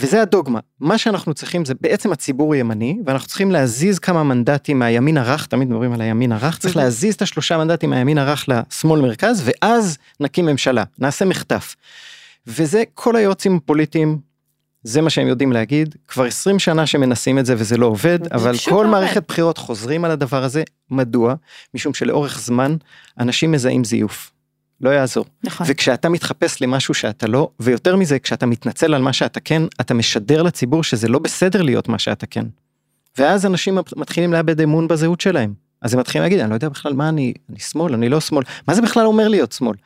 [0.00, 5.16] וזה הדוגמה, מה שאנחנו צריכים זה בעצם הציבור ימני, ואנחנו צריכים להזיז כמה מנדטים מהימין
[5.16, 9.42] הרך, תמיד מדברים על הימין הרך, צריך להזיז את השלושה מנדטים מהימין הרך לשמאל מרכז,
[9.44, 11.76] ואז נקים ממשלה, נעשה מחטף.
[12.46, 14.18] וזה כל היועצים הפוליטיים,
[14.82, 18.54] זה מה שהם יודעים להגיד, כבר 20 שנה שמנסים את זה וזה לא עובד, אבל
[18.70, 21.34] כל לא מערכת בחירות חוזרים על הדבר הזה, מדוע?
[21.74, 22.76] משום שלאורך זמן
[23.18, 24.35] אנשים מזהים זיוף.
[24.80, 25.24] לא יעזור.
[25.44, 25.66] נכון.
[25.70, 30.42] וכשאתה מתחפש למשהו שאתה לא, ויותר מזה, כשאתה מתנצל על מה שאתה כן, אתה משדר
[30.42, 32.44] לציבור שזה לא בסדר להיות מה שאתה כן.
[33.18, 35.54] ואז אנשים מתחילים לאבד אמון בזהות שלהם.
[35.82, 38.44] אז הם מתחילים להגיד, אני לא יודע בכלל מה אני, אני שמאל, אני לא שמאל,
[38.68, 39.76] מה זה בכלל אומר להיות שמאל?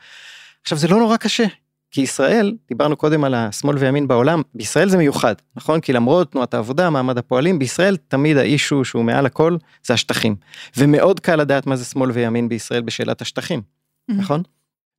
[0.62, 1.44] עכשיו זה לא נורא קשה,
[1.90, 5.80] כי ישראל, דיברנו קודם על השמאל וימין בעולם, בישראל זה מיוחד, נכון?
[5.80, 10.36] כי למרות תנועת העבודה, מעמד הפועלים, בישראל תמיד האישו שהוא מעל הכל זה השטחים.
[10.76, 14.14] ומאוד קל לדעת מה זה שמאל וימין בישראל בשאלת השטחים, mm-hmm.
[14.14, 14.42] נכון?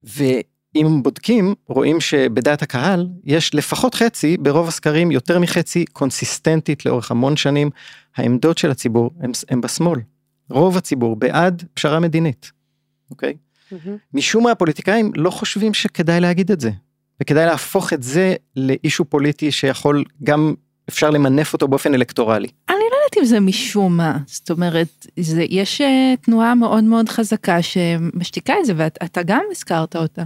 [0.04, 7.38] ואם בודקים, רואים שבדעת הקהל יש לפחות חצי, ברוב הסקרים יותר מחצי, קונסיסטנטית לאורך המון
[7.38, 7.70] שנים,
[8.16, 10.00] העמדות של הציבור הם, הם בשמאל.
[10.50, 12.52] רוב הציבור בעד פשרה מדינית,
[13.12, 13.34] אוקיי?
[13.34, 13.90] Mm-hmm.
[14.14, 16.72] משום מה הפוליטיקאים לא חושבים שכדאי להגיד את זה,
[17.22, 20.54] וכדאי להפוך את זה לאישו פוליטי שיכול גם
[20.92, 22.48] אפשר למנף אותו באופן אלקטורלי.
[22.70, 27.10] אני לא יודעת אם זה משום מה, זאת אומרת, זה, יש אה, תנועה מאוד מאוד
[27.10, 30.24] חזקה שמשתיקה את זה, ואתה גם הזכרת אותה.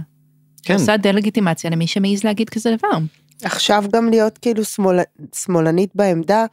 [0.62, 0.74] כן.
[0.74, 2.98] עושה דה-לגיטימציה למי שמעז להגיד כזה דבר.
[3.42, 4.98] עכשיו גם להיות כאילו שמאל,
[5.34, 6.44] שמאלנית בעמדה,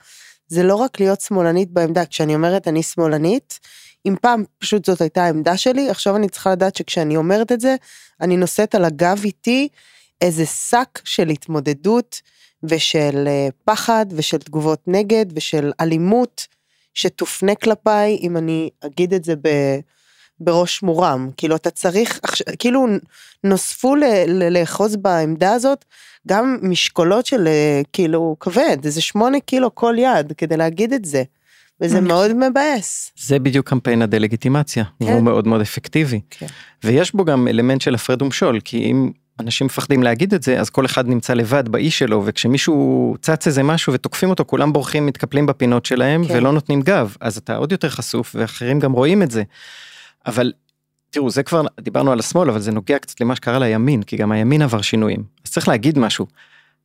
[0.47, 3.59] זה לא רק להיות שמאלנית בעמדה, כשאני אומרת אני שמאלנית,
[4.05, 7.75] אם פעם פשוט זאת הייתה העמדה שלי, עכשיו אני צריכה לדעת שכשאני אומרת את זה,
[8.21, 9.67] אני נושאת על הגב איתי
[10.21, 12.21] איזה שק של התמודדות
[12.63, 16.47] ושל אה, פחד ושל תגובות נגד ושל אלימות
[16.93, 19.49] שתופנה כלפיי אם אני אגיד את זה ב...
[20.39, 22.19] בראש מורם כאילו אתה צריך
[22.59, 22.87] כאילו
[23.43, 23.95] נוספו
[24.51, 25.85] לאחוז בעמדה הזאת
[26.27, 31.23] גם משקולות של אה, כאילו כבד איזה שמונה קילו כל יד כדי להגיד את זה.
[31.81, 33.11] וזה מאוד מבאס.
[33.17, 35.13] זה בדיוק קמפיין הדה-לגיטימציה, כן.
[35.13, 36.21] הוא מאוד מאוד אפקטיבי.
[36.29, 36.45] כן.
[36.83, 40.69] ויש בו גם אלמנט של הפרד ומשול, כי אם אנשים מפחדים להגיד את זה אז
[40.69, 45.45] כל אחד נמצא לבד באי שלו וכשמישהו צץ איזה משהו ותוקפים אותו כולם בורחים מתקפלים
[45.45, 46.37] בפינות שלהם כן.
[46.37, 49.43] ולא נותנים גב אז אתה עוד יותר חשוף ואחרים גם רואים את זה.
[50.25, 50.51] אבל
[51.09, 54.31] תראו זה כבר דיברנו על השמאל אבל זה נוגע קצת למה שקרה לימין כי גם
[54.31, 56.27] הימין עבר שינויים אז צריך להגיד משהו.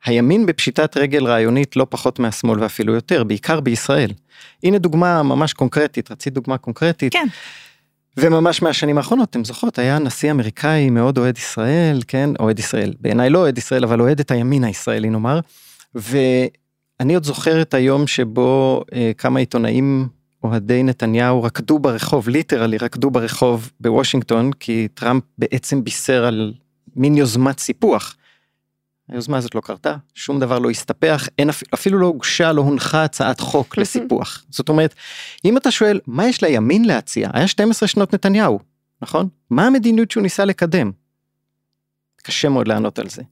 [0.05, 4.11] הימין בפשיטת רגל רעיונית לא פחות מהשמאל ואפילו יותר בעיקר בישראל.
[4.63, 7.13] הנה דוגמה ממש קונקרטית רצית דוגמה קונקרטית.
[7.13, 7.27] כן.
[8.21, 13.31] וממש מהשנים האחרונות, אתם זוכרות, היה נשיא אמריקאי מאוד אוהד ישראל, כן, אוהד ישראל, בעיניי
[13.31, 15.41] לא אוהד ישראל, אבל אוהד את הימין הישראלי נאמר,
[15.95, 20.09] ואני עוד זוכר את היום שבו אה, כמה עיתונאים
[20.45, 26.55] אוהדי נתניהו רקדו ברחוב, literally רקדו ברחוב בוושינגטון, כי טראמפ בעצם בישר על
[26.97, 28.17] מין יוזמת סיפוח.
[29.09, 33.41] היוזמה הזאת לא קרתה, שום דבר לא הסתפח, אין אפילו לא הוגשה, לא הונחה הצעת
[33.41, 34.45] חוק לסיפוח.
[34.51, 34.95] זאת אומרת,
[35.45, 37.31] אם אתה שואל, מה יש לימין להציע?
[37.33, 38.59] היה 12 שנות נתניהו,
[39.03, 39.29] נכון?
[39.51, 40.91] מה המדיניות שהוא ניסה לקדם?
[42.23, 43.23] קשה מאוד לענות על זה.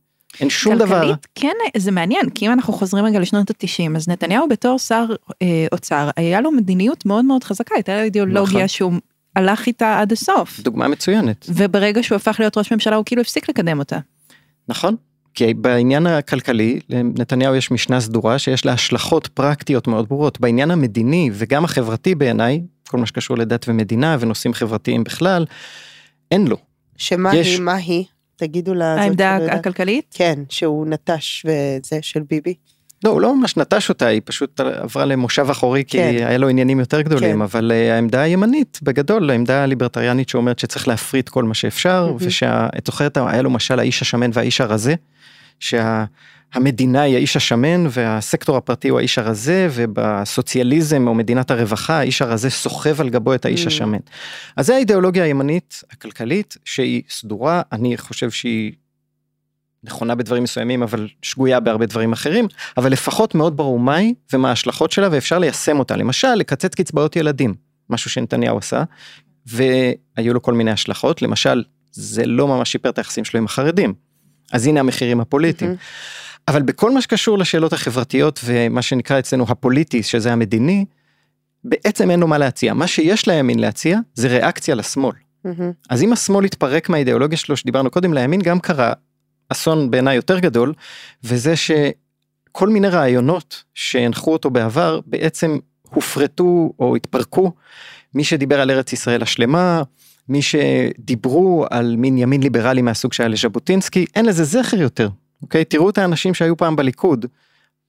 [0.40, 1.00] אין שום כלכלית, דבר.
[1.00, 5.04] כלכלית, כן, זה מעניין, כי אם אנחנו חוזרים רגע לשנות ה-90, אז נתניהו בתור שר
[5.42, 8.68] אה, אוצר, היה לו מדיניות מאוד מאוד חזקה, הייתה לו אידיאולוגיה נכון.
[8.68, 8.92] שהוא
[9.36, 10.60] הלך איתה עד הסוף.
[10.60, 11.46] דוגמה מצוינת.
[11.48, 13.98] וברגע שהוא הפך להיות ראש ממשלה, הוא כאילו הפסיק לקדם אותה.
[14.68, 14.96] נכון,
[15.36, 21.30] כי בעניין הכלכלי לנתניהו יש משנה סדורה שיש לה השלכות פרקטיות מאוד ברורות בעניין המדיני
[21.32, 25.46] וגם החברתי בעיניי כל מה שקשור לדת ומדינה ונושאים חברתיים בכלל
[26.30, 26.56] אין לו.
[26.96, 27.46] שמה יש...
[27.46, 28.04] היא מה היא
[28.36, 32.54] תגידו לה העמדה הכלכלית כן שהוא נטש וזה של ביבי.
[33.04, 36.26] לא, הוא לא ממש נטש אותה, היא פשוט עברה למושב אחורי כי כן.
[36.26, 37.42] היה לו עניינים יותר גדולים, כן.
[37.42, 42.24] אבל uh, העמדה הימנית בגדול, העמדה הליברטריאנית שאומרת שצריך להפריט כל מה שאפשר, mm-hmm.
[42.26, 44.94] ושאת זוכרת, היה לו משל האיש השמן והאיש הרזה,
[45.60, 52.50] שהמדינה היא האיש השמן והסקטור הפרטי הוא האיש הרזה ובסוציאליזם או מדינת הרווחה האיש הרזה
[52.50, 53.66] סוחב על גבו את האיש mm.
[53.66, 53.98] השמן.
[54.56, 57.62] אז זה האידיאולוגיה הימנית הכלכלית שהיא סדורה.
[57.72, 58.72] אני חושב שהיא
[59.84, 62.48] נכונה בדברים מסוימים אבל שגויה בהרבה דברים אחרים.
[62.76, 65.96] אבל לפחות מאוד ברור מהי ומה ההשלכות שלה ואפשר ליישם אותה.
[65.96, 67.54] למשל לקצץ קצבאות ילדים
[67.90, 68.82] משהו שנתניהו עשה
[69.46, 71.22] והיו לו כל מיני השלכות.
[71.22, 73.94] למשל זה לא ממש שיפר את היחסים שלו עם החרדים
[74.52, 75.72] אז הנה המחירים הפוליטיים.
[75.72, 76.36] Mm-hmm.
[76.48, 80.84] אבל בכל מה שקשור לשאלות החברתיות ומה שנקרא אצלנו הפוליטי שזה המדיני,
[81.64, 82.74] בעצם אין לו מה להציע.
[82.74, 85.12] מה שיש לימין להציע זה ריאקציה לשמאל.
[85.46, 85.48] Mm-hmm.
[85.90, 88.92] אז אם השמאל התפרק מהאידיאולוגיה שלו שדיברנו קודם לימין גם קרה
[89.48, 90.72] אסון בעיניי יותר גדול,
[91.24, 97.52] וזה שכל מיני רעיונות שהנחו אותו בעבר בעצם הופרטו או התפרקו.
[98.14, 99.82] מי שדיבר על ארץ ישראל השלמה,
[100.28, 105.08] מי שדיברו על מין ימין ליברלי מהסוג שהיה לז'בוטינסקי, אין לזה זכר יותר,
[105.42, 105.64] אוקיי?
[105.64, 107.26] תראו את האנשים שהיו פעם בליכוד.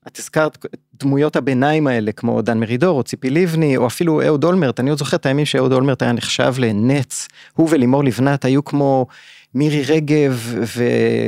[0.07, 0.65] את הזכרת
[0.99, 4.99] דמויות הביניים האלה כמו דן מרידור או ציפי לבני או אפילו אהוד אולמרט אני עוד
[4.99, 9.07] זוכר את הימים שאהוד אולמרט היה נחשב לנץ הוא ולימור לבנת היו כמו
[9.53, 10.83] מירי רגב ו...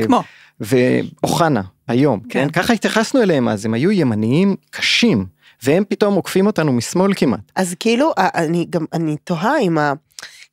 [0.06, 0.24] כמו.
[0.60, 2.28] ואוחנה היום כן.
[2.30, 5.26] כן ככה התייחסנו אליהם אז הם היו ימניים קשים
[5.64, 7.52] והם פתאום עוקפים אותנו משמאל כמעט.
[7.56, 9.94] אז כאילו אני גם אני תוהה עם ה...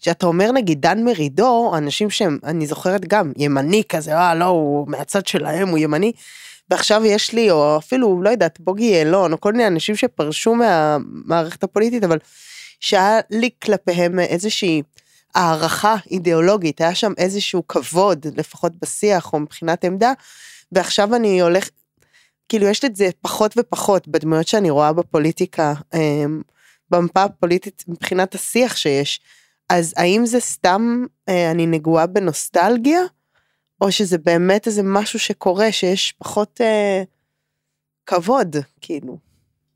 [0.01, 4.89] כשאתה אומר נגיד דן מרידור אנשים שהם אני זוכרת גם ימני כזה אה לא הוא
[4.89, 6.13] מהצד שלהם הוא ימני.
[6.71, 11.65] ועכשיו יש לי, או אפילו, לא יודעת, בוגי יעלון, או כל מיני אנשים שפרשו מהמערכת
[11.65, 12.19] הפוליטית, אבל
[12.81, 14.83] שהיה לי כלפיהם איזושהי
[15.35, 20.13] הערכה אידיאולוגית, היה שם איזשהו כבוד, לפחות בשיח או מבחינת עמדה,
[20.73, 21.69] ועכשיו אני הולך,
[22.49, 26.43] כאילו יש את זה פחות ופחות בדמויות שאני רואה בפוליטיקה, אמ,
[26.91, 29.21] במפה הפוליטית מבחינת השיח שיש.
[29.69, 33.01] אז האם זה סתם אה, אני נגועה בנוסטלגיה?
[33.81, 37.03] או שזה באמת איזה משהו שקורה שיש פחות אה,
[38.07, 39.19] כבוד, כאילו.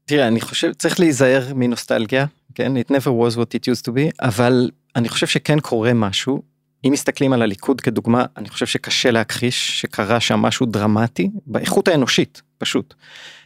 [0.04, 2.72] תראה, אני חושב, צריך להיזהר מנוסטלגיה, כן?
[2.76, 6.42] It never was what it used to be, אבל אני חושב שכן קורה משהו.
[6.84, 12.42] אם מסתכלים על הליכוד כדוגמה, אני חושב שקשה להכחיש שקרה שם משהו דרמטי באיכות האנושית,
[12.58, 12.94] פשוט.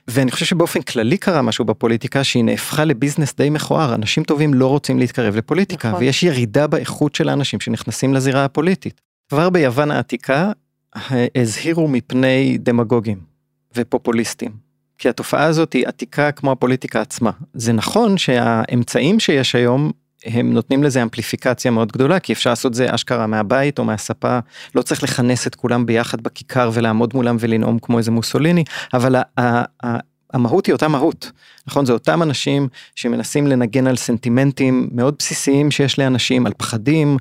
[0.09, 4.67] ואני חושב שבאופן כללי קרה משהו בפוליטיקה שהיא נהפכה לביזנס די מכוער, אנשים טובים לא
[4.67, 6.01] רוצים להתקרב לפוליטיקה, נכון.
[6.01, 9.01] ויש ירידה באיכות של האנשים שנכנסים לזירה הפוליטית.
[9.29, 10.53] כבר ביוון העתיקה
[11.35, 13.21] הזהירו מפני דמגוגים
[13.77, 14.65] ופופוליסטים.
[14.99, 17.31] כי התופעה הזאת היא עתיקה כמו הפוליטיקה עצמה.
[17.55, 19.93] זה נכון שהאמצעים שיש היום
[20.25, 24.39] הם נותנים לזה אמפליפיקציה מאוד גדולה כי אפשר לעשות זה אשכרה מהבית או מהספה
[24.75, 28.65] לא צריך לכנס את כולם ביחד בכיכר ולעמוד מולם ולנאום כמו איזה מוסוליני
[28.95, 29.17] אבל
[30.33, 31.33] המהות היא אותה מהות
[31.67, 37.17] נכון זה אותם אנשים שמנסים לנגן על סנטימנטים מאוד בסיסיים שיש לאנשים על פחדים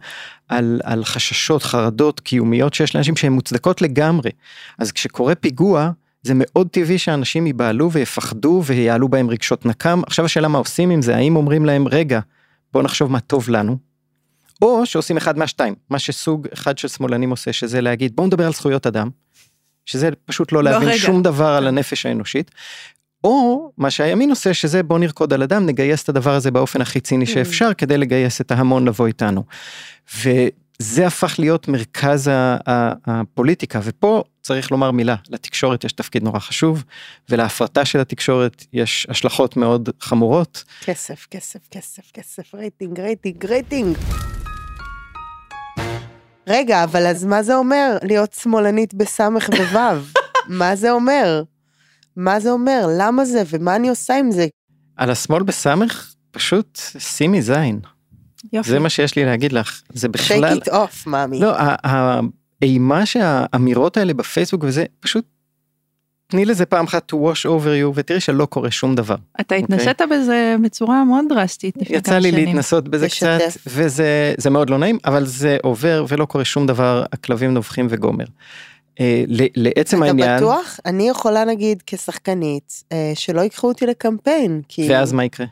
[0.50, 4.32] על, על חששות, חרדות קיומיות שיש לאנשים שהן מוצדקות לגמרי.
[4.80, 5.92] אז כשקורה פיגוע,
[6.24, 10.02] זה מאוד טבעי שאנשים ייבהלו ויפחדו ויעלו בהם רגשות נקם.
[10.08, 12.20] עכשיו השאלה מה עושים עם זה, האם אומרים להם, רגע,
[12.74, 13.78] בוא נחשוב מה טוב לנו,
[14.62, 18.54] או שעושים אחד מהשתיים, מה שסוג אחד של שמאלנים עושה, שזה להגיד, בואו נדבר על
[18.54, 19.10] זכויות אדם,
[19.86, 20.98] שזה פשוט לא, לא להבין רגע.
[20.98, 22.52] שום דבר על הנפש האנושית,
[23.24, 27.00] או מה שהימין עושה שזה בוא נרקוד על אדם נגייס את הדבר הזה באופן הכי
[27.00, 27.28] ציני mm.
[27.28, 29.44] שאפשר כדי לגייס את ההמון לבוא איתנו.
[30.18, 32.32] וזה הפך להיות מרכז
[33.06, 36.84] הפוליטיקה ופה צריך לומר מילה לתקשורת יש תפקיד נורא חשוב
[37.30, 40.64] ולהפרטה של התקשורת יש השלכות מאוד חמורות.
[40.86, 43.98] כסף כסף כסף כסף רייטינג רייטינג רייטינג.
[46.48, 49.80] רגע אבל אז מה זה אומר להיות שמאלנית בסמך ווו?
[50.60, 51.44] מה זה אומר?
[52.16, 54.48] מה זה אומר, למה זה, ומה אני עושה עם זה.
[54.98, 57.80] על השמאל בסמך, פשוט שימי זין.
[58.54, 58.70] יופי.
[58.70, 60.58] זה מה שיש לי להגיד לך, זה בכלל...
[60.58, 61.40] shake it off, מאמי.
[61.40, 61.56] לא,
[62.64, 65.26] האימה שהאמירות האלה בפייסבוק וזה, פשוט
[66.28, 69.16] תני לזה פעם אחת to wash over you ותראי שלא קורה שום דבר.
[69.16, 69.60] אתה אוקיי?
[69.64, 70.06] התנסית okay?
[70.06, 72.46] בזה בצורה מאוד דרסטית יצא לי שנים.
[72.46, 73.10] להתנסות בזה.
[73.10, 78.26] קצת וזה מאוד לא נעים אבל זה עובר ולא קורה שום דבר הכלבים נובחים וגומר.
[79.00, 79.24] אה,
[79.56, 80.38] לעצם העניין.
[80.38, 80.80] אתה בטוח?
[80.86, 84.62] אני יכולה נגיד כשחקנית אה, שלא ייקחו אותי לקמפיין.
[84.68, 84.88] כי...
[84.90, 85.46] ואז מה יקרה?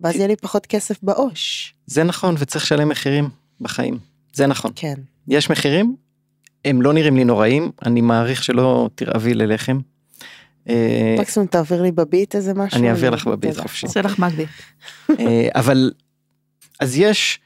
[0.00, 1.74] ואז יהיה לי פחות כסף בעו"ש.
[1.86, 3.28] זה נכון וצריך לשלם מחירים
[3.60, 3.98] בחיים.
[4.32, 4.70] זה נכון.
[4.74, 4.94] כן.
[5.28, 5.96] יש מחירים,
[6.66, 9.78] הם לא נראים לי נוראים, אני מעריך שלא תרעבי ללחם.
[10.68, 12.78] אה, מקסימום תעביר לי בביט איזה משהו.
[12.78, 13.86] אני אעביר לך בביט חופשי.
[13.86, 14.46] עושה לך מגדי.
[15.54, 15.90] אבל
[16.80, 17.40] אז יש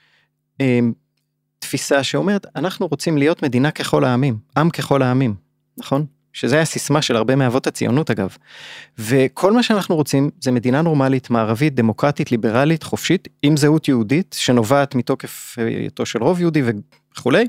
[1.59, 5.35] תפיסה שאומרת אנחנו רוצים להיות מדינה ככל העמים, עם ככל העמים,
[5.79, 6.07] נכון?
[6.33, 8.37] שזה הסיסמה של הרבה מאבות הציונות אגב.
[8.99, 14.95] וכל מה שאנחנו רוצים זה מדינה נורמלית, מערבית, דמוקרטית, ליברלית, חופשית, עם זהות יהודית שנובעת
[14.95, 16.63] מתוקף היותו של רוב יהודי
[17.15, 17.47] וכולי,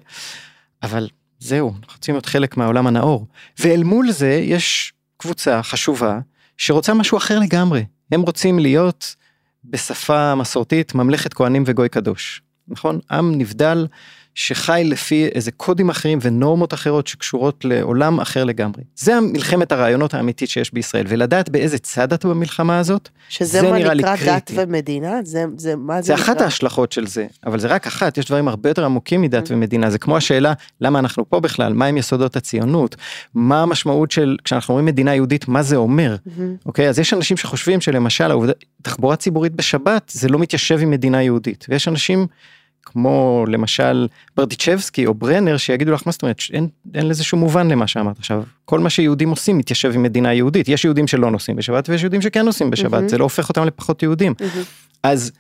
[0.84, 1.08] אבל
[1.44, 3.28] זהו, אנחנו רוצים להיות חלק מהעולם הנאור.
[3.60, 6.20] ואל מול זה יש קבוצה חשובה
[6.58, 7.86] שרוצה משהו אחר לגמרי.
[8.12, 9.16] הם רוצים להיות
[9.64, 12.42] בשפה מסורתית ממלכת כהנים וגוי קדוש.
[12.68, 13.00] נכון?
[13.12, 13.88] עם נבדל
[14.36, 18.84] שחי לפי איזה קודים אחרים ונורמות אחרות שקשורות לעולם אחר לגמרי.
[18.96, 24.16] זה מלחמת הרעיונות האמיתית שיש בישראל, ולדעת באיזה צד את במלחמה הזאת, שזה מה נקרא
[24.26, 25.20] דת ומדינה?
[25.24, 26.26] זה, זה מה זה, זה נקרא?
[26.26, 29.54] אחת ההשלכות של זה, אבל זה רק אחת, יש דברים הרבה יותר עמוקים מדת mm-hmm.
[29.54, 32.96] ומדינה, זה כמו השאלה למה אנחנו פה בכלל, מהם יסודות הציונות,
[33.34, 36.42] מה המשמעות של, כשאנחנו אומרים מדינה יהודית, מה זה אומר, mm-hmm.
[36.66, 36.90] אוקיי?
[36.90, 38.32] אז יש אנשים שחושבים שלמשל,
[38.82, 42.28] תחבורה ציבורית בשבת זה לא מתיישב עם מדינה יהודית, ויש אנשים
[42.86, 47.72] כמו למשל ברדיצ'בסקי או ברנר שיגידו לך מה זאת אומרת אין, אין לזה שום מובן
[47.72, 51.58] למה שאמרת עכשיו כל מה שיהודים עושים מתיישב עם מדינה יהודית יש יהודים שלא נוסעים
[51.58, 53.10] בשבת ויש יהודים שכן נוסעים בשבת mm-hmm.
[53.10, 54.66] זה לא הופך אותם לפחות יהודים mm-hmm.
[55.04, 55.32] אז.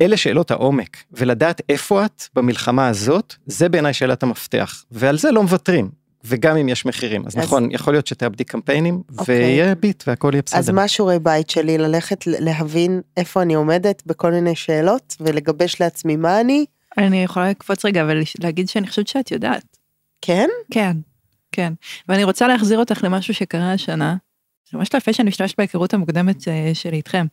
[0.00, 5.42] אלה שאלות העומק ולדעת איפה את במלחמה הזאת זה בעיניי שאלת המפתח ועל זה לא
[5.42, 5.90] מוותרים
[6.24, 9.38] וגם אם יש מחירים אז, אז נכון יכול להיות שתאבדי קמפיינים אוקיי.
[9.38, 10.58] ויהיה ביט והכל יהיה בסדר.
[10.58, 16.16] אז מה שיעורי בית שלי ללכת להבין איפה אני עומדת בכל מיני שאלות ולגבש לעצמי
[16.16, 16.64] מה אני.
[16.98, 19.76] אני יכולה לקפוץ רגע ולהגיד שאני חושבת שאת יודעת.
[20.20, 20.48] כן?
[20.70, 20.96] כן,
[21.52, 21.72] כן.
[22.08, 24.16] ואני רוצה להחזיר אותך למשהו שקרה השנה.
[24.70, 27.26] זה ממש לא יפה שאני משתמשת בהיכרות המוקדמת אה, שלי איתכם.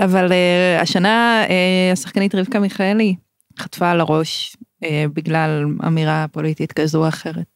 [0.00, 1.50] אבל אה, השנה אה,
[1.92, 3.16] השחקנית רבקה מיכאלי
[3.58, 7.55] חטפה על הראש אה, בגלל אמירה פוליטית כזו או אחרת.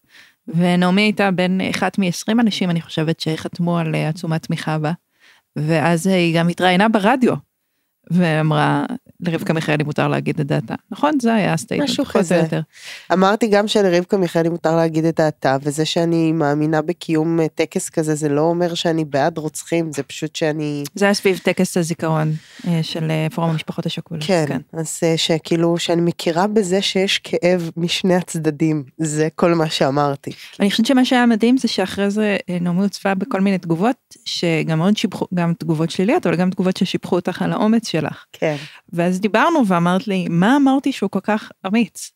[0.55, 4.92] ונעמי הייתה בין אחת מ-20 אנשים, אני חושבת, שחתמו על אה, עצומת תמיכה בה.
[5.57, 7.34] ואז היא גם התראיינה ברדיו,
[8.11, 8.84] ואמרה,
[9.23, 10.75] לרבקה מיכאלי מותר להגיד את דעתה.
[10.91, 11.12] נכון?
[11.23, 12.43] זה היה ה statement, משהו כזה.
[13.12, 18.14] אמרתי גם שלרבקה מיכאלי מותר להגיד את דעתה, וזה שאני מאמינה בקיום אה, טקס כזה,
[18.14, 20.85] זה לא אומר שאני בעד רוצחים, זה פשוט שאני...
[20.95, 22.33] זה היה סביב טקס הזיכרון
[22.66, 24.25] אה, של אה, פורום המשפחות השכולות.
[24.27, 30.31] כן, כן, אז שכאילו, שאני מכירה בזה שיש כאב משני הצדדים, זה כל מה שאמרתי.
[30.61, 34.97] אני חושבת שמה שהיה מדהים זה שאחרי זה נעמי הוצפה בכל מיני תגובות, שגם מאוד
[34.97, 38.25] שיבחו, גם תגובות שליליות, אבל גם תגובות ששיבחו אותך על האומץ שלך.
[38.33, 38.57] כן.
[39.11, 42.11] ואז דיברנו ואמרת לי, מה אמרתי שהוא כל כך אמיץ?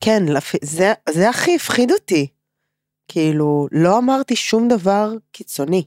[0.00, 0.22] כן,
[0.62, 2.26] זה, זה הכי הפחיד אותי.
[3.08, 5.84] כאילו, לא אמרתי שום דבר קיצוני.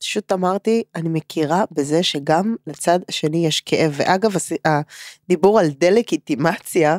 [0.00, 3.92] פשוט אמרתי, אני מכירה בזה שגם לצד השני יש כאב.
[3.96, 4.32] ואגב,
[4.64, 6.96] הדיבור על דה-לגיטימציה,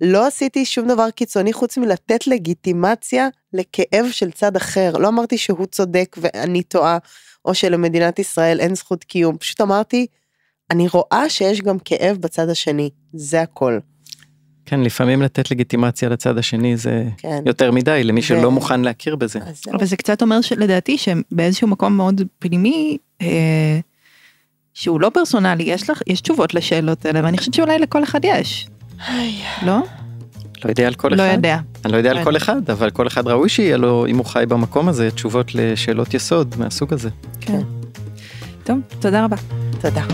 [0.00, 4.92] לא עשיתי שום דבר קיצוני חוץ מלתת לגיטימציה לכאב של צד אחר.
[4.98, 6.98] לא אמרתי שהוא צודק ואני טועה,
[7.44, 9.38] או שלמדינת ישראל אין זכות קיום.
[9.38, 10.06] פשוט אמרתי,
[10.72, 13.78] אני רואה שיש גם כאב בצד השני, זה הכל.
[14.66, 17.42] כן, לפעמים לתת לגיטימציה לצד השני זה כן.
[17.46, 18.22] יותר מדי למי ו...
[18.22, 19.38] שלא מוכן להכיר בזה.
[19.72, 23.80] אבל זה קצת אומר שלדעתי שבאיזשהו מקום מאוד פנימי, אה,
[24.74, 28.68] שהוא לא פרסונלי, יש לך, יש תשובות לשאלות האלה, ואני חושבת שאולי לכל אחד יש.
[29.62, 29.78] לא?
[30.64, 31.24] לא יודע על כל לא אחד.
[31.24, 31.58] לא יודע.
[31.84, 34.44] אני לא יודע על כל אחד, אבל כל אחד ראוי שיהיה לו, אם הוא חי
[34.48, 37.08] במקום הזה, תשובות לשאלות יסוד מהסוג הזה.
[37.40, 37.60] כן.
[38.64, 39.36] טוב, תודה רבה.
[39.80, 40.04] תודה.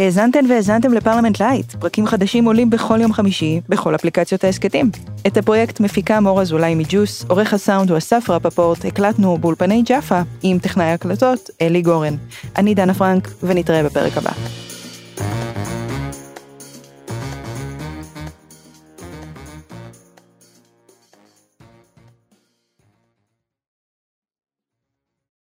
[0.00, 4.90] האזנתן והאזנתם לפרלמנט לייט, פרקים חדשים עולים בכל יום חמישי, בכל אפליקציות ההסכתים.
[5.26, 10.58] את הפרויקט מפיקה מור אזולאי מג'וס, עורך הסאונד הוא אסף רפפורט, הקלטנו באולפני ג'אפה, עם
[10.58, 12.14] טכנאי הקלטות אלי גורן.
[12.56, 14.30] אני דנה פרנק, ונתראה בפרק הבא.